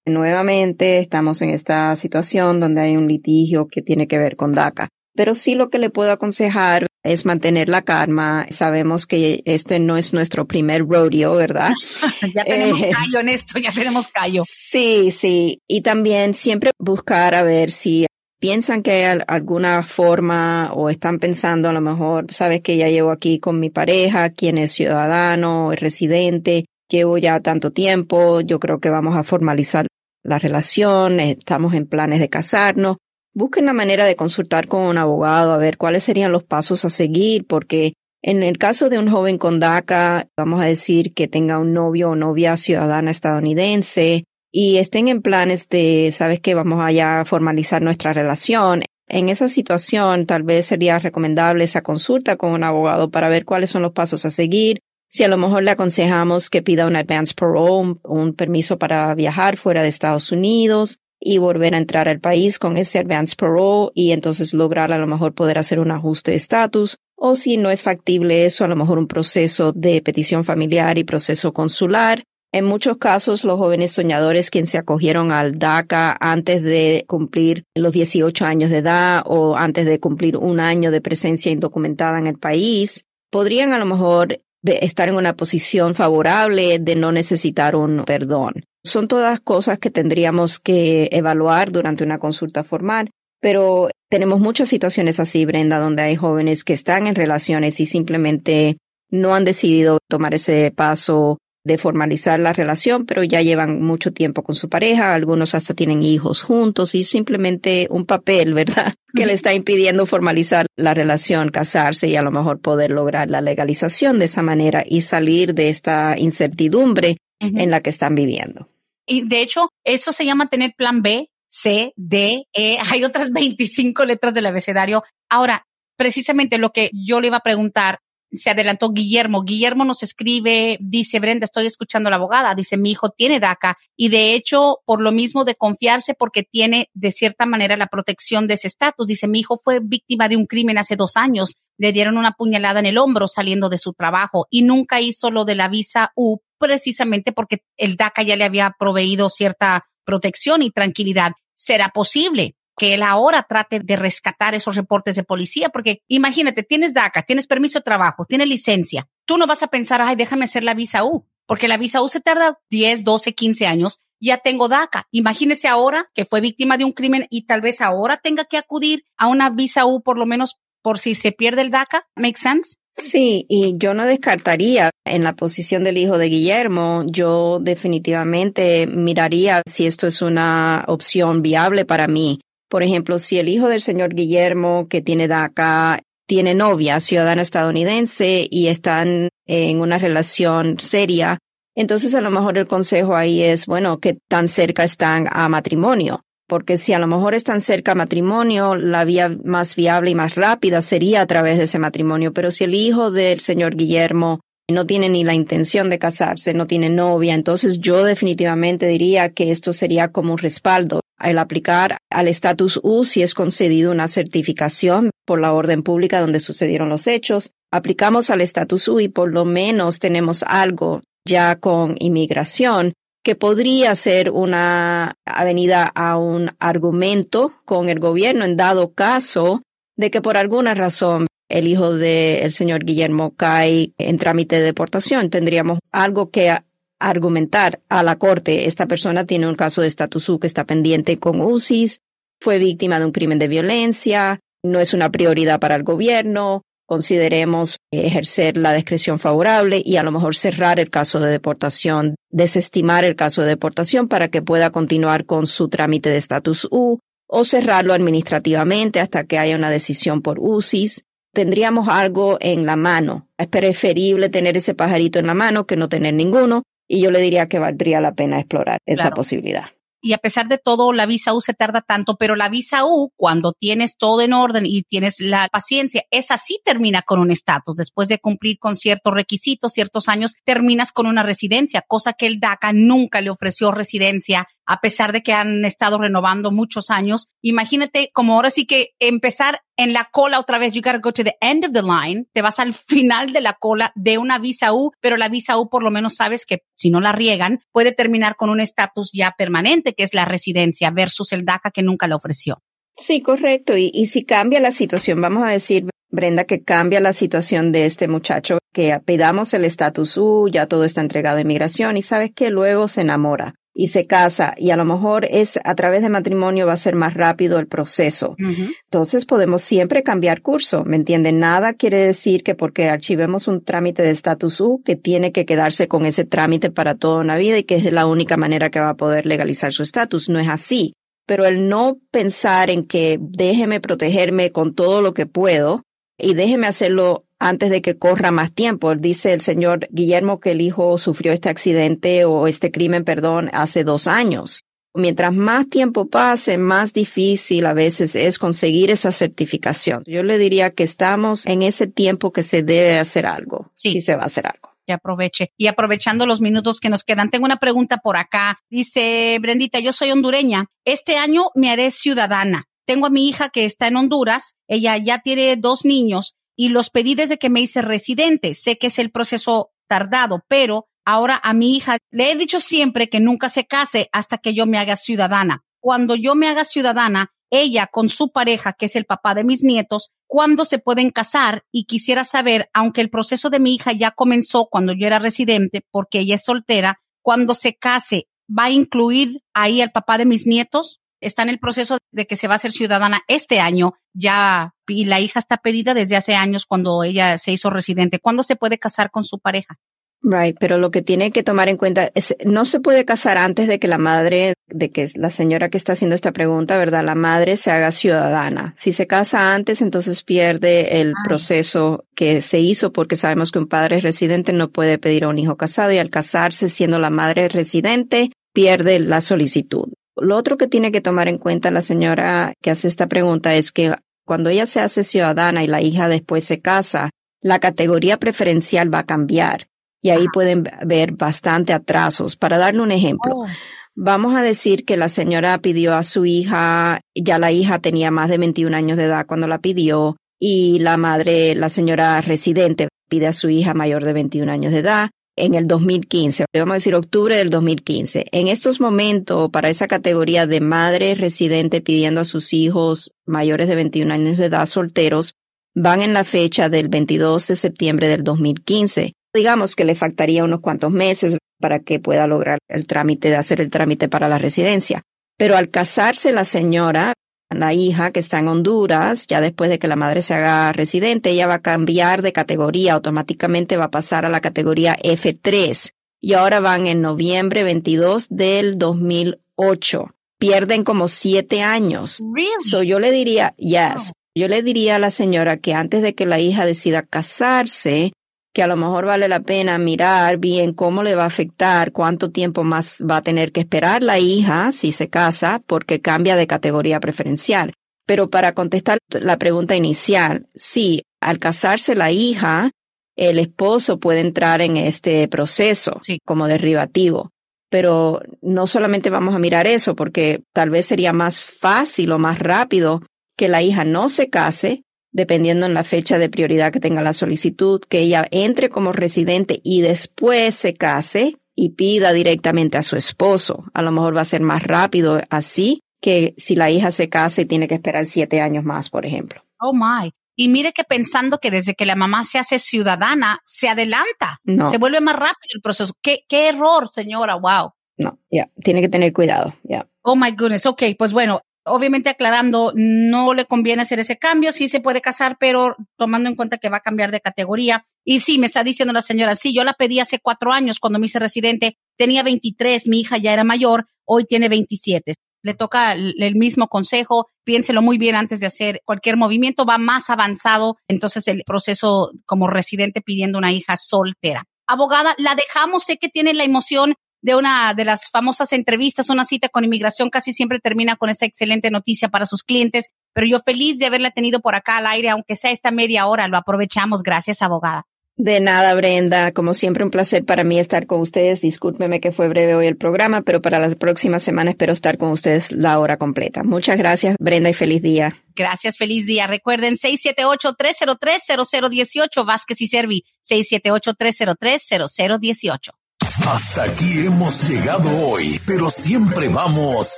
nuevamente 0.08 0.98
estamos 0.98 1.42
en 1.42 1.50
esta 1.50 1.94
situación 1.96 2.60
donde 2.60 2.82
hay 2.82 2.96
un 2.96 3.08
litigio 3.08 3.68
que 3.68 3.82
tiene 3.82 4.06
que 4.06 4.18
ver 4.18 4.36
con 4.36 4.52
DACA. 4.52 4.88
Pero 5.14 5.34
sí 5.34 5.54
lo 5.54 5.68
que 5.68 5.78
le 5.78 5.90
puedo 5.90 6.12
aconsejar 6.12 6.86
es 7.02 7.26
mantener 7.26 7.68
la 7.68 7.82
calma. 7.82 8.46
Sabemos 8.50 9.06
que 9.06 9.42
este 9.46 9.80
no 9.80 9.96
es 9.96 10.12
nuestro 10.12 10.46
primer 10.46 10.86
rodeo, 10.86 11.34
¿verdad? 11.34 11.72
ya 12.34 12.44
tenemos 12.44 12.82
eh, 12.82 12.90
callo 12.92 13.20
en 13.20 13.28
esto, 13.28 13.58
ya 13.58 13.72
tenemos 13.72 14.08
callo. 14.08 14.42
Sí, 14.46 15.10
sí. 15.10 15.60
Y 15.66 15.80
también 15.80 16.34
siempre 16.34 16.70
buscar 16.78 17.34
a 17.34 17.42
ver 17.42 17.70
si 17.70 18.06
piensan 18.38 18.82
que 18.82 18.92
hay 18.92 19.20
alguna 19.26 19.82
forma 19.82 20.72
o 20.72 20.90
están 20.90 21.18
pensando 21.18 21.68
a 21.68 21.72
lo 21.72 21.80
mejor, 21.80 22.32
sabes 22.32 22.60
que 22.60 22.76
ya 22.76 22.88
llevo 22.88 23.10
aquí 23.10 23.40
con 23.40 23.58
mi 23.58 23.70
pareja, 23.70 24.30
quien 24.30 24.58
es 24.58 24.72
ciudadano, 24.72 25.72
es 25.72 25.80
residente, 25.80 26.66
llevo 26.88 27.18
ya 27.18 27.40
tanto 27.40 27.72
tiempo, 27.72 28.40
yo 28.40 28.60
creo 28.60 28.80
que 28.80 28.90
vamos 28.90 29.16
a 29.16 29.24
formalizar 29.24 29.86
la 30.22 30.38
relación, 30.38 31.20
estamos 31.20 31.74
en 31.74 31.86
planes 31.86 32.20
de 32.20 32.28
casarnos 32.28 32.96
busquen 33.38 33.66
la 33.66 33.72
manera 33.72 34.04
de 34.04 34.16
consultar 34.16 34.66
con 34.66 34.82
un 34.82 34.98
abogado 34.98 35.52
a 35.52 35.58
ver 35.58 35.78
cuáles 35.78 36.02
serían 36.02 36.32
los 36.32 36.42
pasos 36.42 36.84
a 36.84 36.90
seguir, 36.90 37.46
porque 37.46 37.94
en 38.20 38.42
el 38.42 38.58
caso 38.58 38.88
de 38.88 38.98
un 38.98 39.08
joven 39.08 39.38
con 39.38 39.60
DACA, 39.60 40.26
vamos 40.36 40.60
a 40.60 40.66
decir 40.66 41.14
que 41.14 41.28
tenga 41.28 41.58
un 41.60 41.72
novio 41.72 42.10
o 42.10 42.16
novia 42.16 42.56
ciudadana 42.56 43.12
estadounidense 43.12 44.24
y 44.50 44.78
estén 44.78 45.06
en 45.06 45.22
planes 45.22 45.68
de, 45.68 46.10
sabes 46.12 46.40
que 46.40 46.54
vamos 46.54 46.84
allá 46.84 47.20
a 47.20 47.24
formalizar 47.24 47.80
nuestra 47.80 48.12
relación. 48.12 48.82
En 49.06 49.28
esa 49.28 49.48
situación, 49.48 50.26
tal 50.26 50.42
vez 50.42 50.66
sería 50.66 50.98
recomendable 50.98 51.62
esa 51.62 51.82
consulta 51.82 52.36
con 52.36 52.52
un 52.52 52.64
abogado 52.64 53.10
para 53.10 53.28
ver 53.28 53.44
cuáles 53.44 53.70
son 53.70 53.82
los 53.82 53.92
pasos 53.92 54.26
a 54.26 54.32
seguir. 54.32 54.80
Si 55.08 55.24
a 55.24 55.28
lo 55.28 55.38
mejor 55.38 55.62
le 55.62 55.70
aconsejamos 55.70 56.50
que 56.50 56.62
pida 56.62 56.86
un 56.86 56.96
advance 56.96 57.34
parole, 57.34 57.96
un 58.04 58.34
permiso 58.34 58.78
para 58.78 59.14
viajar 59.14 59.56
fuera 59.56 59.82
de 59.82 59.88
Estados 59.88 60.32
Unidos, 60.32 61.00
y 61.20 61.38
volver 61.38 61.74
a 61.74 61.78
entrar 61.78 62.08
al 62.08 62.20
país 62.20 62.58
con 62.58 62.76
ese 62.76 62.98
advance 62.98 63.34
parole 63.36 63.90
y 63.94 64.12
entonces 64.12 64.54
lograr 64.54 64.92
a 64.92 64.98
lo 64.98 65.06
mejor 65.06 65.34
poder 65.34 65.58
hacer 65.58 65.80
un 65.80 65.90
ajuste 65.90 66.32
de 66.32 66.36
estatus. 66.36 66.96
O 67.16 67.34
si 67.34 67.56
no 67.56 67.70
es 67.70 67.82
factible 67.82 68.46
eso, 68.46 68.64
a 68.64 68.68
lo 68.68 68.76
mejor 68.76 68.98
un 68.98 69.08
proceso 69.08 69.72
de 69.72 70.00
petición 70.00 70.44
familiar 70.44 70.98
y 70.98 71.04
proceso 71.04 71.52
consular. 71.52 72.22
En 72.52 72.64
muchos 72.64 72.96
casos, 72.96 73.44
los 73.44 73.58
jóvenes 73.58 73.90
soñadores 73.90 74.50
quienes 74.50 74.70
se 74.70 74.78
acogieron 74.78 75.32
al 75.32 75.58
DACA 75.58 76.16
antes 76.18 76.62
de 76.62 77.04
cumplir 77.06 77.64
los 77.74 77.92
18 77.92 78.46
años 78.46 78.70
de 78.70 78.78
edad 78.78 79.22
o 79.26 79.56
antes 79.56 79.84
de 79.84 80.00
cumplir 80.00 80.36
un 80.36 80.60
año 80.60 80.90
de 80.90 81.00
presencia 81.00 81.52
indocumentada 81.52 82.18
en 82.18 82.26
el 82.26 82.38
país, 82.38 83.04
podrían 83.30 83.72
a 83.72 83.78
lo 83.78 83.84
mejor 83.84 84.40
estar 84.64 85.08
en 85.08 85.16
una 85.16 85.34
posición 85.34 85.94
favorable 85.94 86.78
de 86.78 86.96
no 86.96 87.12
necesitar 87.12 87.76
un 87.76 88.04
perdón. 88.04 88.64
Son 88.84 89.08
todas 89.08 89.40
cosas 89.40 89.78
que 89.78 89.90
tendríamos 89.90 90.58
que 90.58 91.08
evaluar 91.12 91.72
durante 91.72 92.04
una 92.04 92.18
consulta 92.18 92.64
formal, 92.64 93.10
pero 93.40 93.90
tenemos 94.10 94.40
muchas 94.40 94.68
situaciones 94.68 95.20
así, 95.20 95.44
Brenda, 95.44 95.78
donde 95.78 96.02
hay 96.02 96.16
jóvenes 96.16 96.64
que 96.64 96.72
están 96.72 97.06
en 97.06 97.14
relaciones 97.14 97.78
y 97.80 97.86
simplemente 97.86 98.78
no 99.10 99.34
han 99.34 99.44
decidido 99.44 99.98
tomar 100.08 100.34
ese 100.34 100.72
paso 100.74 101.38
de 101.68 101.78
formalizar 101.78 102.40
la 102.40 102.52
relación, 102.52 103.06
pero 103.06 103.22
ya 103.22 103.40
llevan 103.42 103.80
mucho 103.80 104.12
tiempo 104.12 104.42
con 104.42 104.56
su 104.56 104.68
pareja, 104.68 105.14
algunos 105.14 105.54
hasta 105.54 105.74
tienen 105.74 106.02
hijos 106.02 106.42
juntos 106.42 106.96
y 106.96 107.04
simplemente 107.04 107.86
un 107.90 108.06
papel, 108.06 108.54
¿verdad? 108.54 108.94
Que 109.14 109.26
le 109.26 109.32
está 109.32 109.54
impidiendo 109.54 110.04
formalizar 110.04 110.66
la 110.76 110.92
relación, 110.92 111.50
casarse 111.50 112.08
y 112.08 112.16
a 112.16 112.22
lo 112.22 112.30
mejor 112.30 112.60
poder 112.60 112.90
lograr 112.90 113.30
la 113.30 113.40
legalización 113.40 114.18
de 114.18 114.26
esa 114.26 114.42
manera 114.42 114.84
y 114.86 115.02
salir 115.02 115.54
de 115.54 115.70
esta 115.70 116.18
incertidumbre 116.18 117.16
en 117.40 117.70
la 117.70 117.80
que 117.80 117.90
están 117.90 118.14
viviendo. 118.14 118.68
Y 119.06 119.26
de 119.26 119.40
hecho, 119.40 119.70
eso 119.84 120.12
se 120.12 120.26
llama 120.26 120.48
tener 120.48 120.74
plan 120.76 121.02
B, 121.02 121.30
C, 121.46 121.92
D, 121.96 122.46
E. 122.52 122.78
Hay 122.92 123.04
otras 123.04 123.32
25 123.32 124.04
letras 124.04 124.34
del 124.34 124.46
abecedario. 124.46 125.02
Ahora, 125.30 125.66
precisamente 125.96 126.58
lo 126.58 126.70
que 126.70 126.90
yo 126.92 127.20
le 127.20 127.28
iba 127.28 127.38
a 127.38 127.42
preguntar, 127.42 128.00
se 128.32 128.50
adelantó 128.50 128.90
Guillermo. 128.90 129.42
Guillermo 129.42 129.84
nos 129.84 130.02
escribe, 130.02 130.78
dice 130.80 131.20
Brenda, 131.20 131.44
estoy 131.44 131.66
escuchando 131.66 132.08
a 132.08 132.10
la 132.10 132.16
abogada, 132.16 132.54
dice 132.54 132.76
mi 132.76 132.90
hijo 132.90 133.10
tiene 133.10 133.40
DACA 133.40 133.78
y 133.96 134.08
de 134.08 134.34
hecho 134.34 134.78
por 134.84 135.00
lo 135.00 135.12
mismo 135.12 135.44
de 135.44 135.54
confiarse 135.54 136.14
porque 136.14 136.42
tiene 136.42 136.90
de 136.94 137.10
cierta 137.12 137.46
manera 137.46 137.76
la 137.76 137.86
protección 137.86 138.46
de 138.46 138.54
ese 138.54 138.68
estatus. 138.68 139.06
Dice 139.06 139.28
mi 139.28 139.40
hijo 139.40 139.58
fue 139.62 139.80
víctima 139.82 140.28
de 140.28 140.36
un 140.36 140.46
crimen 140.46 140.78
hace 140.78 140.96
dos 140.96 141.16
años, 141.16 141.56
le 141.78 141.92
dieron 141.92 142.18
una 142.18 142.32
puñalada 142.32 142.80
en 142.80 142.86
el 142.86 142.98
hombro 142.98 143.26
saliendo 143.28 143.68
de 143.68 143.78
su 143.78 143.92
trabajo 143.92 144.46
y 144.50 144.62
nunca 144.62 145.00
hizo 145.00 145.30
lo 145.30 145.44
de 145.44 145.54
la 145.54 145.68
visa 145.68 146.12
U 146.14 146.38
precisamente 146.58 147.32
porque 147.32 147.62
el 147.76 147.96
DACA 147.96 148.22
ya 148.22 148.36
le 148.36 148.44
había 148.44 148.74
proveído 148.78 149.30
cierta 149.30 149.86
protección 150.04 150.62
y 150.62 150.70
tranquilidad. 150.70 151.32
¿Será 151.54 151.88
posible 151.88 152.57
que 152.78 152.94
él 152.94 153.02
ahora 153.02 153.46
trate 153.48 153.80
de 153.80 153.96
rescatar 153.96 154.54
esos 154.54 154.76
reportes 154.76 155.16
de 155.16 155.24
policía? 155.24 155.68
Porque 155.68 156.00
imagínate, 156.08 156.62
tienes 156.62 156.94
DACA, 156.94 157.22
tienes 157.22 157.46
permiso 157.46 157.80
de 157.80 157.84
trabajo, 157.84 158.24
tienes 158.26 158.48
licencia. 158.48 159.08
Tú 159.26 159.36
no 159.36 159.46
vas 159.46 159.62
a 159.62 159.68
pensar, 159.68 160.00
ay, 160.02 160.16
déjame 160.16 160.44
hacer 160.44 160.64
la 160.64 160.74
visa 160.74 161.04
U, 161.04 161.26
porque 161.46 161.68
la 161.68 161.76
visa 161.76 162.02
U 162.02 162.08
se 162.08 162.20
tarda 162.20 162.58
10, 162.70 163.04
12, 163.04 163.34
15 163.34 163.66
años. 163.66 164.00
Ya 164.20 164.38
tengo 164.38 164.68
DACA. 164.68 165.06
Imagínese 165.12 165.68
ahora 165.68 166.10
que 166.14 166.24
fue 166.24 166.40
víctima 166.40 166.76
de 166.76 166.84
un 166.84 166.92
crimen 166.92 167.26
y 167.30 167.46
tal 167.46 167.60
vez 167.60 167.80
ahora 167.80 168.16
tenga 168.16 168.44
que 168.44 168.56
acudir 168.56 169.04
a 169.16 169.28
una 169.28 169.50
visa 169.50 169.86
U 169.86 170.02
por 170.02 170.18
lo 170.18 170.26
menos 170.26 170.56
por 170.82 170.98
si 170.98 171.14
se 171.14 171.32
pierde 171.32 171.62
el 171.62 171.70
DACA. 171.70 172.06
¿Make 172.16 172.38
sense? 172.38 172.76
Sí, 172.98 173.46
y 173.48 173.74
yo 173.78 173.94
no 173.94 174.04
descartaría 174.06 174.90
en 175.04 175.22
la 175.22 175.34
posición 175.34 175.84
del 175.84 175.98
hijo 175.98 176.18
de 176.18 176.28
Guillermo, 176.28 177.04
yo 177.06 177.60
definitivamente 177.60 178.88
miraría 178.88 179.62
si 179.66 179.86
esto 179.86 180.08
es 180.08 180.20
una 180.20 180.84
opción 180.88 181.40
viable 181.40 181.84
para 181.84 182.08
mí. 182.08 182.40
Por 182.68 182.82
ejemplo, 182.82 183.18
si 183.18 183.38
el 183.38 183.48
hijo 183.48 183.68
del 183.68 183.80
señor 183.80 184.14
Guillermo, 184.14 184.88
que 184.88 185.02
tiene 185.02 185.28
DACA, 185.28 186.00
tiene 186.26 186.54
novia, 186.54 187.00
ciudadana 187.00 187.42
estadounidense, 187.42 188.46
y 188.50 188.68
están 188.68 189.30
en 189.46 189.80
una 189.80 189.98
relación 189.98 190.78
seria, 190.78 191.38
entonces 191.74 192.14
a 192.14 192.20
lo 192.20 192.30
mejor 192.30 192.58
el 192.58 192.66
consejo 192.66 193.16
ahí 193.16 193.42
es, 193.42 193.66
bueno, 193.66 193.98
que 193.98 194.18
tan 194.28 194.48
cerca 194.48 194.84
están 194.84 195.28
a 195.30 195.48
matrimonio 195.48 196.22
porque 196.48 196.78
si 196.78 196.94
a 196.94 196.98
lo 196.98 197.06
mejor 197.06 197.34
están 197.34 197.60
cerca 197.60 197.94
matrimonio, 197.94 198.74
la 198.74 199.04
vía 199.04 199.30
más 199.44 199.76
viable 199.76 200.10
y 200.10 200.14
más 200.14 200.34
rápida 200.34 200.80
sería 200.80 201.20
a 201.20 201.26
través 201.26 201.58
de 201.58 201.64
ese 201.64 201.78
matrimonio, 201.78 202.32
pero 202.32 202.50
si 202.50 202.64
el 202.64 202.74
hijo 202.74 203.10
del 203.10 203.40
señor 203.40 203.76
Guillermo 203.76 204.40
no 204.70 204.86
tiene 204.86 205.08
ni 205.08 205.24
la 205.24 205.34
intención 205.34 205.88
de 205.88 205.98
casarse, 205.98 206.52
no 206.52 206.66
tiene 206.66 206.90
novia, 206.90 207.34
entonces 207.34 207.78
yo 207.78 208.04
definitivamente 208.04 208.86
diría 208.86 209.30
que 209.30 209.50
esto 209.50 209.72
sería 209.72 210.12
como 210.12 210.32
un 210.32 210.38
respaldo. 210.38 211.00
El 211.20 211.38
aplicar 211.38 211.96
al 212.10 212.28
estatus 212.28 212.78
U 212.82 213.04
si 213.04 213.22
es 213.22 213.34
concedido 213.34 213.90
una 213.90 214.08
certificación 214.08 215.10
por 215.26 215.40
la 215.40 215.52
orden 215.52 215.82
pública 215.82 216.20
donde 216.20 216.38
sucedieron 216.38 216.90
los 216.90 217.06
hechos, 217.06 217.50
aplicamos 217.72 218.30
al 218.30 218.40
estatus 218.40 218.86
U 218.88 219.00
y 219.00 219.08
por 219.08 219.32
lo 219.32 219.44
menos 219.44 219.98
tenemos 219.98 220.44
algo 220.46 221.00
ya 221.26 221.56
con 221.56 221.96
inmigración 221.98 222.92
que 223.24 223.34
podría 223.34 223.94
ser 223.94 224.30
una 224.30 225.16
avenida 225.26 225.90
a 225.94 226.16
un 226.16 226.52
argumento 226.58 227.54
con 227.64 227.88
el 227.88 228.00
gobierno 228.00 228.44
en 228.44 228.56
dado 228.56 228.92
caso 228.92 229.62
de 229.96 230.10
que 230.10 230.22
por 230.22 230.36
alguna 230.36 230.74
razón 230.74 231.26
el 231.48 231.66
hijo 231.66 231.94
del 231.94 232.52
señor 232.52 232.84
Guillermo 232.84 233.34
cae 233.36 233.92
en 233.98 234.18
trámite 234.18 234.56
de 234.56 234.62
deportación. 234.62 235.30
Tendríamos 235.30 235.78
algo 235.92 236.30
que 236.30 236.54
argumentar 236.98 237.80
a 237.88 238.02
la 238.02 238.16
corte. 238.16 238.66
Esta 238.66 238.86
persona 238.86 239.24
tiene 239.24 239.48
un 239.48 239.54
caso 239.54 239.82
de 239.82 239.88
estatus 239.88 240.28
U 240.28 240.38
que 240.38 240.46
está 240.46 240.64
pendiente 240.64 241.18
con 241.18 241.40
UCIS, 241.40 242.00
fue 242.40 242.58
víctima 242.58 242.98
de 242.98 243.06
un 243.06 243.12
crimen 243.12 243.38
de 243.38 243.48
violencia, 243.48 244.40
no 244.62 244.80
es 244.80 244.94
una 244.94 245.10
prioridad 245.10 245.60
para 245.60 245.74
el 245.74 245.82
gobierno, 245.82 246.62
consideremos 246.86 247.78
ejercer 247.92 248.56
la 248.56 248.72
discreción 248.72 249.18
favorable 249.18 249.82
y 249.84 249.96
a 249.96 250.02
lo 250.02 250.10
mejor 250.10 250.34
cerrar 250.34 250.80
el 250.80 250.90
caso 250.90 251.20
de 251.20 251.30
deportación, 251.30 252.14
desestimar 252.30 253.04
el 253.04 253.14
caso 253.14 253.42
de 253.42 253.48
deportación 253.48 254.08
para 254.08 254.28
que 254.28 254.42
pueda 254.42 254.70
continuar 254.70 255.26
con 255.26 255.46
su 255.46 255.68
trámite 255.68 256.10
de 256.10 256.16
estatus 256.16 256.66
U 256.70 256.98
o 257.28 257.44
cerrarlo 257.44 257.92
administrativamente 257.92 259.00
hasta 259.00 259.24
que 259.24 259.38
haya 259.38 259.56
una 259.56 259.70
decisión 259.70 260.22
por 260.22 260.38
UCIS. 260.40 261.04
Tendríamos 261.32 261.88
algo 261.88 262.38
en 262.40 262.66
la 262.66 262.76
mano. 262.76 263.28
Es 263.36 263.48
preferible 263.48 264.28
tener 264.28 264.56
ese 264.56 264.74
pajarito 264.74 265.18
en 265.18 265.26
la 265.26 265.34
mano 265.34 265.66
que 265.66 265.76
no 265.76 265.88
tener 265.88 266.14
ninguno 266.14 266.62
y 266.88 267.02
yo 267.02 267.10
le 267.10 267.20
diría 267.20 267.48
que 267.48 267.58
valdría 267.58 268.00
la 268.00 268.12
pena 268.12 268.38
explorar 268.38 268.78
esa 268.86 269.10
posibilidad 269.10 269.66
y 270.00 270.12
a 270.12 270.18
pesar 270.18 270.48
de 270.48 270.58
todo, 270.58 270.92
la 270.92 271.06
visa 271.06 271.34
U 271.34 271.40
se 271.40 271.54
tarda 271.54 271.80
tanto, 271.80 272.16
pero 272.16 272.36
la 272.36 272.48
visa 272.48 272.84
U, 272.84 273.12
cuando 273.16 273.52
tienes 273.52 273.96
todo 273.96 274.20
en 274.20 274.32
orden 274.32 274.64
y 274.64 274.82
tienes 274.82 275.20
la 275.20 275.48
paciencia, 275.48 276.04
esa 276.10 276.36
sí 276.36 276.60
termina 276.64 277.02
con 277.02 277.18
un 277.18 277.30
estatus. 277.30 277.76
Después 277.76 278.08
de 278.08 278.18
cumplir 278.18 278.58
con 278.58 278.76
ciertos 278.76 279.12
requisitos, 279.12 279.72
ciertos 279.72 280.08
años, 280.08 280.34
terminas 280.44 280.92
con 280.92 281.06
una 281.06 281.22
residencia, 281.22 281.84
cosa 281.86 282.12
que 282.12 282.26
el 282.26 282.38
DACA 282.38 282.72
nunca 282.72 283.20
le 283.20 283.30
ofreció 283.30 283.72
residencia 283.72 284.46
a 284.68 284.80
pesar 284.80 285.12
de 285.12 285.22
que 285.22 285.32
han 285.32 285.64
estado 285.64 285.98
renovando 285.98 286.52
muchos 286.52 286.90
años. 286.90 287.28
Imagínate 287.40 288.10
como 288.12 288.34
ahora 288.34 288.50
sí 288.50 288.66
que 288.66 288.90
empezar 289.00 289.62
en 289.78 289.94
la 289.94 290.08
cola 290.12 290.38
otra 290.38 290.58
vez. 290.58 290.74
You 290.74 290.82
gotta 290.82 290.98
go 290.98 291.10
to 291.10 291.24
the 291.24 291.36
end 291.40 291.64
of 291.64 291.72
the 291.72 291.82
line. 291.82 292.26
Te 292.34 292.42
vas 292.42 292.58
al 292.58 292.74
final 292.74 293.32
de 293.32 293.40
la 293.40 293.54
cola 293.54 293.92
de 293.94 294.18
una 294.18 294.38
visa 294.38 294.74
U, 294.74 294.92
pero 295.00 295.16
la 295.16 295.30
visa 295.30 295.58
U 295.58 295.70
por 295.70 295.82
lo 295.82 295.90
menos 295.90 296.16
sabes 296.16 296.44
que 296.44 296.58
si 296.76 296.90
no 296.90 297.00
la 297.00 297.12
riegan, 297.12 297.60
puede 297.72 297.92
terminar 297.92 298.36
con 298.36 298.50
un 298.50 298.60
estatus 298.60 299.10
ya 299.12 299.34
permanente, 299.38 299.94
que 299.94 300.02
es 300.02 300.12
la 300.12 300.26
residencia 300.26 300.90
versus 300.90 301.32
el 301.32 301.46
DACA 301.46 301.70
que 301.70 301.82
nunca 301.82 302.06
la 302.06 302.16
ofreció. 302.16 302.62
Sí, 302.98 303.22
correcto. 303.22 303.74
Y, 303.76 304.06
si 304.06 304.24
cambia 304.24 304.60
la 304.60 304.72
situación, 304.72 305.20
vamos 305.20 305.44
a 305.44 305.50
decir, 305.50 305.88
Brenda, 306.10 306.44
que 306.44 306.62
cambia 306.62 307.00
la 307.00 307.12
situación 307.12 307.72
de 307.72 307.86
este 307.86 308.06
muchacho, 308.06 308.58
que 308.74 308.98
pidamos 309.00 309.54
el 309.54 309.64
estatus 309.64 310.16
U, 310.18 310.50
ya 310.52 310.66
todo 310.66 310.84
está 310.84 311.00
entregado 311.00 311.38
a 311.38 311.42
inmigración 311.42 311.96
y 311.96 312.02
sabes 312.02 312.32
que 312.34 312.50
luego 312.50 312.88
se 312.88 313.02
enamora 313.02 313.54
y 313.78 313.86
se 313.86 314.06
casa 314.06 314.54
y 314.56 314.70
a 314.70 314.76
lo 314.76 314.84
mejor 314.84 315.24
es 315.30 315.60
a 315.62 315.76
través 315.76 316.02
de 316.02 316.08
matrimonio 316.08 316.66
va 316.66 316.72
a 316.72 316.76
ser 316.76 316.96
más 316.96 317.14
rápido 317.14 317.60
el 317.60 317.68
proceso. 317.68 318.34
Entonces 318.36 319.24
podemos 319.24 319.62
siempre 319.62 320.02
cambiar 320.02 320.42
curso, 320.42 320.84
¿me 320.84 320.96
entienden? 320.96 321.38
Nada 321.38 321.74
quiere 321.74 322.00
decir 322.00 322.42
que 322.42 322.56
porque 322.56 322.88
archivemos 322.88 323.46
un 323.46 323.62
trámite 323.62 324.02
de 324.02 324.10
estatus 324.10 324.60
U 324.60 324.82
que 324.84 324.96
tiene 324.96 325.30
que 325.30 325.46
quedarse 325.46 325.86
con 325.86 326.06
ese 326.06 326.24
trámite 326.24 326.72
para 326.72 326.96
toda 326.96 327.20
una 327.20 327.36
vida 327.36 327.56
y 327.56 327.62
que 327.62 327.76
es 327.76 327.92
la 327.92 328.06
única 328.06 328.36
manera 328.36 328.68
que 328.68 328.80
va 328.80 328.90
a 328.90 328.96
poder 328.96 329.26
legalizar 329.26 329.72
su 329.72 329.84
estatus. 329.84 330.28
No 330.28 330.40
es 330.40 330.48
así. 330.48 330.94
Pero 331.24 331.46
el 331.46 331.68
no 331.68 331.98
pensar 332.10 332.70
en 332.70 332.84
que 332.84 333.18
déjeme 333.20 333.80
protegerme 333.80 334.50
con 334.50 334.74
todo 334.74 335.02
lo 335.02 335.14
que 335.14 335.26
puedo 335.26 335.84
y 336.18 336.34
déjeme 336.34 336.66
hacerlo 336.66 337.27
antes 337.38 337.70
de 337.70 337.82
que 337.82 337.98
corra 337.98 338.30
más 338.30 338.52
tiempo. 338.52 338.94
Dice 338.94 339.32
el 339.32 339.40
señor 339.40 339.88
Guillermo 339.90 340.40
que 340.40 340.52
el 340.52 340.60
hijo 340.60 340.98
sufrió 340.98 341.32
este 341.32 341.48
accidente 341.48 342.24
o 342.24 342.46
este 342.46 342.70
crimen, 342.70 343.04
perdón, 343.04 343.50
hace 343.52 343.84
dos 343.84 344.06
años. 344.06 344.62
Mientras 344.94 345.32
más 345.32 345.68
tiempo 345.68 346.08
pase, 346.08 346.58
más 346.58 346.92
difícil 346.92 347.66
a 347.66 347.74
veces 347.74 348.16
es 348.16 348.38
conseguir 348.38 348.90
esa 348.90 349.12
certificación. 349.12 350.02
Yo 350.06 350.22
le 350.22 350.38
diría 350.38 350.70
que 350.70 350.82
estamos 350.82 351.46
en 351.46 351.62
ese 351.62 351.86
tiempo 351.86 352.32
que 352.32 352.42
se 352.42 352.62
debe 352.62 352.98
hacer 352.98 353.26
algo. 353.26 353.70
Sí. 353.74 353.92
Si 353.92 354.00
se 354.00 354.16
va 354.16 354.22
a 354.22 354.26
hacer 354.26 354.46
algo. 354.46 354.70
Y 354.86 354.92
aproveche. 354.92 355.52
Y 355.56 355.66
aprovechando 355.66 356.24
los 356.24 356.40
minutos 356.40 356.80
que 356.80 356.88
nos 356.88 357.04
quedan, 357.04 357.30
tengo 357.30 357.44
una 357.44 357.58
pregunta 357.58 357.98
por 357.98 358.16
acá. 358.16 358.58
Dice 358.70 359.38
Brendita, 359.40 359.78
yo 359.80 359.92
soy 359.92 360.10
hondureña. 360.10 360.66
Este 360.84 361.16
año 361.16 361.50
me 361.54 361.70
haré 361.70 361.90
ciudadana. 361.90 362.64
Tengo 362.86 363.06
a 363.06 363.10
mi 363.10 363.28
hija 363.28 363.50
que 363.50 363.66
está 363.66 363.86
en 363.86 363.96
Honduras. 363.96 364.54
Ella 364.66 364.96
ya 364.96 365.18
tiene 365.18 365.56
dos 365.56 365.84
niños 365.84 366.38
y 366.58 366.70
los 366.70 366.90
pedí 366.90 367.14
desde 367.14 367.38
que 367.38 367.50
me 367.50 367.60
hice 367.60 367.82
residente. 367.82 368.52
Sé 368.54 368.78
que 368.78 368.88
es 368.88 368.98
el 368.98 369.12
proceso 369.12 369.70
tardado, 369.86 370.44
pero 370.48 370.88
ahora 371.04 371.40
a 371.42 371.54
mi 371.54 371.76
hija 371.76 371.98
le 372.10 372.32
he 372.32 372.36
dicho 372.36 372.58
siempre 372.58 373.08
que 373.08 373.20
nunca 373.20 373.48
se 373.48 373.66
case 373.66 374.08
hasta 374.12 374.38
que 374.38 374.54
yo 374.54 374.66
me 374.66 374.76
haga 374.76 374.96
ciudadana. 374.96 375.62
Cuando 375.80 376.16
yo 376.16 376.34
me 376.34 376.48
haga 376.48 376.64
ciudadana, 376.64 377.32
ella 377.50 377.86
con 377.86 378.08
su 378.08 378.32
pareja, 378.32 378.72
que 378.72 378.86
es 378.86 378.96
el 378.96 379.04
papá 379.04 379.36
de 379.36 379.44
mis 379.44 379.62
nietos, 379.62 380.10
cuándo 380.26 380.64
se 380.64 380.80
pueden 380.80 381.10
casar 381.10 381.62
y 381.70 381.84
quisiera 381.84 382.24
saber, 382.24 382.68
aunque 382.74 383.02
el 383.02 383.08
proceso 383.08 383.50
de 383.50 383.60
mi 383.60 383.76
hija 383.76 383.92
ya 383.92 384.10
comenzó 384.10 384.66
cuando 384.66 384.92
yo 384.92 385.06
era 385.06 385.20
residente, 385.20 385.86
porque 385.92 386.18
ella 386.18 386.34
es 386.34 386.44
soltera, 386.44 386.98
cuando 387.22 387.54
se 387.54 387.76
case, 387.76 388.26
¿va 388.50 388.64
a 388.64 388.70
incluir 388.70 389.42
ahí 389.54 389.80
al 389.80 389.92
papá 389.92 390.18
de 390.18 390.26
mis 390.26 390.44
nietos? 390.44 391.00
Está 391.20 391.42
en 391.42 391.48
el 391.48 391.58
proceso 391.58 391.98
de 392.12 392.26
que 392.26 392.36
se 392.36 392.48
va 392.48 392.54
a 392.54 392.56
hacer 392.56 392.72
ciudadana 392.72 393.22
este 393.28 393.60
año, 393.60 393.94
ya, 394.14 394.74
y 394.86 395.04
la 395.04 395.20
hija 395.20 395.40
está 395.40 395.58
pedida 395.58 395.94
desde 395.94 396.16
hace 396.16 396.34
años 396.34 396.66
cuando 396.66 397.02
ella 397.02 397.38
se 397.38 397.52
hizo 397.52 397.70
residente. 397.70 398.20
¿Cuándo 398.20 398.42
se 398.42 398.56
puede 398.56 398.78
casar 398.78 399.10
con 399.10 399.24
su 399.24 399.38
pareja? 399.38 399.78
Right, 400.20 400.56
pero 400.58 400.78
lo 400.78 400.90
que 400.90 401.00
tiene 401.00 401.30
que 401.30 401.44
tomar 401.44 401.68
en 401.68 401.76
cuenta 401.76 402.10
es, 402.14 402.34
no 402.44 402.64
se 402.64 402.80
puede 402.80 403.04
casar 403.04 403.38
antes 403.38 403.68
de 403.68 403.78
que 403.78 403.86
la 403.86 403.98
madre, 403.98 404.54
de 404.66 404.90
que 404.90 405.08
la 405.14 405.30
señora 405.30 405.68
que 405.68 405.76
está 405.76 405.92
haciendo 405.92 406.16
esta 406.16 406.32
pregunta, 406.32 406.76
¿verdad? 406.76 407.04
La 407.04 407.14
madre 407.14 407.56
se 407.56 407.70
haga 407.70 407.92
ciudadana. 407.92 408.74
Si 408.76 408.92
se 408.92 409.06
casa 409.06 409.54
antes, 409.54 409.80
entonces 409.80 410.24
pierde 410.24 411.00
el 411.00 411.12
proceso 411.26 412.04
que 412.16 412.40
se 412.40 412.58
hizo 412.58 412.92
porque 412.92 413.14
sabemos 413.14 413.52
que 413.52 413.60
un 413.60 413.68
padre 413.68 414.00
residente 414.00 414.52
no 414.52 414.70
puede 414.70 414.98
pedir 414.98 415.22
a 415.22 415.28
un 415.28 415.38
hijo 415.38 415.56
casado 415.56 415.92
y 415.92 415.98
al 415.98 416.10
casarse 416.10 416.68
siendo 416.68 416.98
la 416.98 417.10
madre 417.10 417.48
residente, 417.48 418.32
pierde 418.52 418.98
la 418.98 419.20
solicitud. 419.20 419.92
Lo 420.20 420.36
otro 420.36 420.56
que 420.56 420.66
tiene 420.66 420.92
que 420.92 421.00
tomar 421.00 421.28
en 421.28 421.38
cuenta 421.38 421.70
la 421.70 421.80
señora 421.80 422.54
que 422.62 422.70
hace 422.70 422.88
esta 422.88 423.06
pregunta 423.06 423.54
es 423.54 423.72
que 423.72 423.94
cuando 424.24 424.50
ella 424.50 424.66
se 424.66 424.80
hace 424.80 425.04
ciudadana 425.04 425.64
y 425.64 425.66
la 425.66 425.80
hija 425.80 426.08
después 426.08 426.44
se 426.44 426.60
casa, 426.60 427.10
la 427.40 427.58
categoría 427.60 428.18
preferencial 428.18 428.92
va 428.92 429.00
a 429.00 429.06
cambiar 429.06 429.68
y 430.02 430.10
ahí 430.10 430.26
pueden 430.32 430.64
ver 430.84 431.12
bastante 431.12 431.72
atrasos. 431.72 432.36
Para 432.36 432.58
darle 432.58 432.82
un 432.82 432.92
ejemplo, 432.92 433.34
oh. 433.34 433.46
vamos 433.94 434.36
a 434.36 434.42
decir 434.42 434.84
que 434.84 434.96
la 434.96 435.08
señora 435.08 435.58
pidió 435.58 435.94
a 435.94 436.02
su 436.02 436.26
hija, 436.26 437.00
ya 437.14 437.38
la 437.38 437.52
hija 437.52 437.78
tenía 437.78 438.10
más 438.10 438.28
de 438.28 438.38
21 438.38 438.76
años 438.76 438.96
de 438.96 439.04
edad 439.04 439.26
cuando 439.26 439.46
la 439.46 439.58
pidió 439.58 440.16
y 440.38 440.78
la 440.80 440.96
madre, 440.96 441.54
la 441.54 441.68
señora 441.68 442.20
residente, 442.20 442.88
pide 443.08 443.26
a 443.26 443.32
su 443.32 443.48
hija 443.48 443.74
mayor 443.74 444.04
de 444.04 444.12
21 444.12 444.52
años 444.52 444.72
de 444.72 444.78
edad 444.78 445.10
en 445.40 445.54
el 445.54 445.66
2015, 445.66 446.46
vamos 446.54 446.72
a 446.72 446.74
decir 446.74 446.94
octubre 446.94 447.36
del 447.36 447.50
2015. 447.50 448.26
En 448.32 448.48
estos 448.48 448.80
momentos, 448.80 449.50
para 449.50 449.68
esa 449.68 449.88
categoría 449.88 450.46
de 450.46 450.60
madre 450.60 451.14
residente 451.14 451.80
pidiendo 451.80 452.20
a 452.20 452.24
sus 452.24 452.52
hijos 452.52 453.12
mayores 453.26 453.68
de 453.68 453.76
21 453.76 454.12
años 454.12 454.38
de 454.38 454.46
edad 454.46 454.66
solteros, 454.66 455.34
van 455.74 456.02
en 456.02 456.12
la 456.12 456.24
fecha 456.24 456.68
del 456.68 456.88
22 456.88 457.46
de 457.46 457.56
septiembre 457.56 458.08
del 458.08 458.24
2015 458.24 459.12
digamos 459.34 459.76
que 459.76 459.84
le 459.84 459.94
faltaría 459.94 460.44
unos 460.44 460.60
cuantos 460.60 460.90
meses 460.90 461.38
para 461.60 461.80
que 461.80 462.00
pueda 462.00 462.26
lograr 462.26 462.58
el 462.68 462.86
trámite 462.86 463.28
de 463.28 463.36
hacer 463.36 463.60
el 463.60 463.70
trámite 463.70 464.08
para 464.08 464.28
la 464.28 464.38
residencia. 464.38 465.02
Pero 465.36 465.56
al 465.56 465.70
casarse 465.70 466.32
la 466.32 466.44
señora, 466.44 467.12
la 467.50 467.72
hija 467.72 468.10
que 468.10 468.20
está 468.20 468.38
en 468.38 468.48
Honduras, 468.48 469.26
ya 469.26 469.40
después 469.40 469.70
de 469.70 469.78
que 469.78 469.88
la 469.88 469.96
madre 469.96 470.22
se 470.22 470.34
haga 470.34 470.72
residente, 470.72 471.30
ella 471.30 471.46
va 471.46 471.54
a 471.54 471.62
cambiar 471.62 472.22
de 472.22 472.32
categoría, 472.32 472.94
automáticamente 472.94 473.76
va 473.76 473.86
a 473.86 473.90
pasar 473.90 474.24
a 474.24 474.28
la 474.28 474.40
categoría 474.40 474.96
F3. 474.96 475.92
Y 476.20 476.34
ahora 476.34 476.60
van 476.60 476.86
en 476.86 477.00
noviembre 477.00 477.62
22 477.62 478.26
del 478.28 478.78
2008. 478.78 480.14
Pierden 480.38 480.84
como 480.84 481.08
siete 481.08 481.62
años. 481.62 482.20
So 482.68 482.82
yo 482.82 483.00
le 483.00 483.12
diría, 483.12 483.54
yes, 483.56 484.12
yo 484.34 484.46
le 484.48 484.62
diría 484.62 484.96
a 484.96 485.00
la 485.00 485.10
señora 485.10 485.56
que 485.56 485.74
antes 485.74 486.02
de 486.02 486.14
que 486.14 486.26
la 486.26 486.38
hija 486.38 486.64
decida 486.66 487.02
casarse, 487.02 488.12
que 488.58 488.64
a 488.64 488.66
lo 488.66 488.76
mejor 488.76 489.04
vale 489.04 489.28
la 489.28 489.38
pena 489.38 489.78
mirar 489.78 490.38
bien 490.38 490.74
cómo 490.74 491.04
le 491.04 491.14
va 491.14 491.22
a 491.22 491.26
afectar, 491.28 491.92
cuánto 491.92 492.32
tiempo 492.32 492.64
más 492.64 493.00
va 493.08 493.18
a 493.18 493.22
tener 493.22 493.52
que 493.52 493.60
esperar 493.60 494.02
la 494.02 494.18
hija 494.18 494.72
si 494.72 494.90
se 494.90 495.08
casa, 495.08 495.62
porque 495.64 496.00
cambia 496.00 496.34
de 496.34 496.48
categoría 496.48 496.98
preferencial. 496.98 497.72
Pero 498.04 498.30
para 498.30 498.54
contestar 498.54 498.98
la 499.10 499.38
pregunta 499.38 499.76
inicial, 499.76 500.48
sí, 500.56 501.04
al 501.20 501.38
casarse 501.38 501.94
la 501.94 502.10
hija, 502.10 502.72
el 503.14 503.38
esposo 503.38 504.00
puede 504.00 504.22
entrar 504.22 504.60
en 504.60 504.76
este 504.76 505.28
proceso 505.28 505.96
como 506.24 506.48
derivativo. 506.48 507.30
Pero 507.70 508.22
no 508.42 508.66
solamente 508.66 509.08
vamos 509.08 509.36
a 509.36 509.38
mirar 509.38 509.68
eso, 509.68 509.94
porque 509.94 510.42
tal 510.52 510.70
vez 510.70 510.84
sería 510.86 511.12
más 511.12 511.40
fácil 511.40 512.10
o 512.10 512.18
más 512.18 512.40
rápido 512.40 513.02
que 513.36 513.46
la 513.46 513.62
hija 513.62 513.84
no 513.84 514.08
se 514.08 514.30
case 514.30 514.82
dependiendo 515.18 515.66
en 515.66 515.74
la 515.74 515.84
fecha 515.84 516.16
de 516.16 516.30
prioridad 516.30 516.72
que 516.72 516.80
tenga 516.80 517.02
la 517.02 517.12
solicitud, 517.12 517.82
que 517.88 517.98
ella 517.98 518.26
entre 518.30 518.70
como 518.70 518.92
residente 518.92 519.60
y 519.64 519.82
después 519.82 520.54
se 520.54 520.74
case 520.74 521.36
y 521.56 521.70
pida 521.70 522.12
directamente 522.12 522.78
a 522.78 522.84
su 522.84 522.96
esposo. 522.96 523.64
A 523.74 523.82
lo 523.82 523.90
mejor 523.90 524.16
va 524.16 524.20
a 524.20 524.24
ser 524.24 524.40
más 524.40 524.62
rápido 524.62 525.20
así 525.28 525.82
que 526.00 526.34
si 526.36 526.54
la 526.54 526.70
hija 526.70 526.92
se 526.92 527.08
casa 527.08 527.40
y 527.40 527.46
tiene 527.46 527.66
que 527.66 527.74
esperar 527.74 528.06
siete 528.06 528.40
años 528.40 528.62
más, 528.62 528.90
por 528.90 529.04
ejemplo. 529.04 529.42
Oh 529.60 529.72
my. 529.74 530.12
Y 530.36 530.46
mire 530.46 530.72
que 530.72 530.84
pensando 530.84 531.38
que 531.38 531.50
desde 531.50 531.74
que 531.74 531.84
la 531.84 531.96
mamá 531.96 532.22
se 532.22 532.38
hace 532.38 532.60
ciudadana, 532.60 533.40
se 533.42 533.68
adelanta, 533.68 534.38
se 534.66 534.78
vuelve 534.78 535.00
más 535.00 535.16
rápido 535.16 535.50
el 535.52 535.60
proceso. 535.60 535.94
¿Qué, 536.00 536.20
qué 536.28 536.50
error, 536.50 536.90
señora? 536.94 537.34
Wow. 537.34 537.72
No, 537.96 538.20
ya, 538.30 538.48
tiene 538.62 538.80
que 538.80 538.88
tener 538.88 539.12
cuidado, 539.12 539.54
ya. 539.64 539.88
Oh 540.02 540.14
my 540.14 540.30
goodness, 540.30 540.64
ok, 540.64 540.84
pues 540.96 541.12
bueno, 541.12 541.40
obviamente 541.68 542.08
aclarando, 542.08 542.72
no 542.74 543.34
le 543.34 543.46
conviene 543.46 543.82
hacer 543.82 544.00
ese 544.00 544.18
cambio, 544.18 544.52
sí 544.52 544.68
se 544.68 544.80
puede 544.80 545.00
casar, 545.00 545.36
pero 545.38 545.76
tomando 545.96 546.28
en 546.28 546.36
cuenta 546.36 546.58
que 546.58 546.68
va 546.68 546.78
a 546.78 546.82
cambiar 546.82 547.10
de 547.10 547.20
categoría. 547.20 547.86
Y 548.04 548.20
sí, 548.20 548.38
me 548.38 548.46
está 548.46 548.64
diciendo 548.64 548.92
la 548.92 549.02
señora, 549.02 549.34
sí, 549.34 549.54
yo 549.54 549.64
la 549.64 549.74
pedí 549.74 550.00
hace 550.00 550.18
cuatro 550.18 550.52
años 550.52 550.80
cuando 550.80 550.98
me 550.98 551.06
hice 551.06 551.18
residente, 551.18 551.76
tenía 551.96 552.22
23, 552.22 552.88
mi 552.88 553.00
hija 553.00 553.18
ya 553.18 553.32
era 553.32 553.44
mayor, 553.44 553.86
hoy 554.04 554.24
tiene 554.24 554.48
27. 554.48 555.14
Le 555.42 555.54
toca 555.54 555.92
el, 555.92 556.34
mismo 556.34 556.68
consejo, 556.68 557.30
piénselo 557.44 557.80
muy 557.80 557.96
bien 557.96 558.16
antes 558.16 558.40
de 558.40 558.46
hacer 558.46 558.82
cualquier 558.84 559.16
movimiento, 559.16 559.64
va 559.64 559.78
más 559.78 560.10
avanzado, 560.10 560.76
entonces 560.88 561.28
el 561.28 561.42
proceso 561.46 562.10
como 562.26 562.48
residente 562.48 563.00
pidiendo 563.00 563.38
una 563.38 563.52
hija 563.52 563.76
soltera. 563.76 564.44
Abogada, 564.66 565.14
la 565.18 565.34
dejamos, 565.34 565.84
sé 565.84 565.96
que 565.98 566.08
tiene 566.08 566.34
la 566.34 566.44
emoción 566.44 566.94
de 567.20 567.34
una 567.34 567.74
de 567.74 567.84
las 567.84 568.10
famosas 568.10 568.52
entrevistas, 568.52 569.10
una 569.10 569.24
cita 569.24 569.48
con 569.48 569.64
inmigración 569.64 570.10
casi 570.10 570.32
siempre 570.32 570.60
termina 570.60 570.96
con 570.96 571.10
esa 571.10 571.26
excelente 571.26 571.70
noticia 571.70 572.08
para 572.08 572.26
sus 572.26 572.42
clientes, 572.42 572.90
pero 573.12 573.26
yo 573.26 573.40
feliz 573.40 573.78
de 573.78 573.86
haberla 573.86 574.10
tenido 574.10 574.40
por 574.40 574.54
acá 574.54 574.78
al 574.78 574.86
aire, 574.86 575.10
aunque 575.10 575.36
sea 575.36 575.50
esta 575.50 575.70
media 575.70 576.06
hora, 576.06 576.28
lo 576.28 576.36
aprovechamos. 576.36 577.02
Gracias, 577.02 577.42
abogada. 577.42 577.86
De 578.18 578.40
nada, 578.40 578.74
Brenda. 578.74 579.30
Como 579.30 579.54
siempre, 579.54 579.84
un 579.84 579.92
placer 579.92 580.24
para 580.24 580.42
mí 580.42 580.58
estar 580.58 580.88
con 580.88 581.00
ustedes. 581.00 581.40
Discúlpeme 581.40 582.00
que 582.00 582.10
fue 582.10 582.28
breve 582.28 582.56
hoy 582.56 582.66
el 582.66 582.76
programa, 582.76 583.22
pero 583.22 583.40
para 583.40 583.60
las 583.60 583.76
próximas 583.76 584.24
semanas 584.24 584.54
espero 584.54 584.72
estar 584.72 584.98
con 584.98 585.12
ustedes 585.12 585.52
la 585.52 585.78
hora 585.78 585.98
completa. 585.98 586.42
Muchas 586.42 586.76
gracias, 586.76 587.14
Brenda, 587.20 587.50
y 587.50 587.54
feliz 587.54 587.80
día. 587.80 588.20
Gracias, 588.34 588.76
feliz 588.76 589.06
día. 589.06 589.28
Recuerden 589.28 589.74
678-303-0018, 589.74 592.26
Vázquez 592.26 592.60
y 592.60 592.66
Servi, 592.66 593.04
678-303-0018. 593.22 595.77
Hasta 596.26 596.64
aquí 596.64 597.06
hemos 597.06 597.48
llegado 597.48 597.88
hoy, 598.06 598.38
pero 598.46 598.70
siempre 598.70 599.28
vamos 599.28 599.96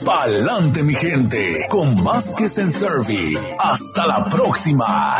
pa'lante 0.06 0.82
mi 0.82 0.94
gente, 0.94 1.66
con 1.68 2.04
Vázquez 2.04 2.58
en 2.58 2.70
Servi. 2.70 3.36
Hasta 3.58 4.06
la 4.06 4.24
próxima. 4.24 5.18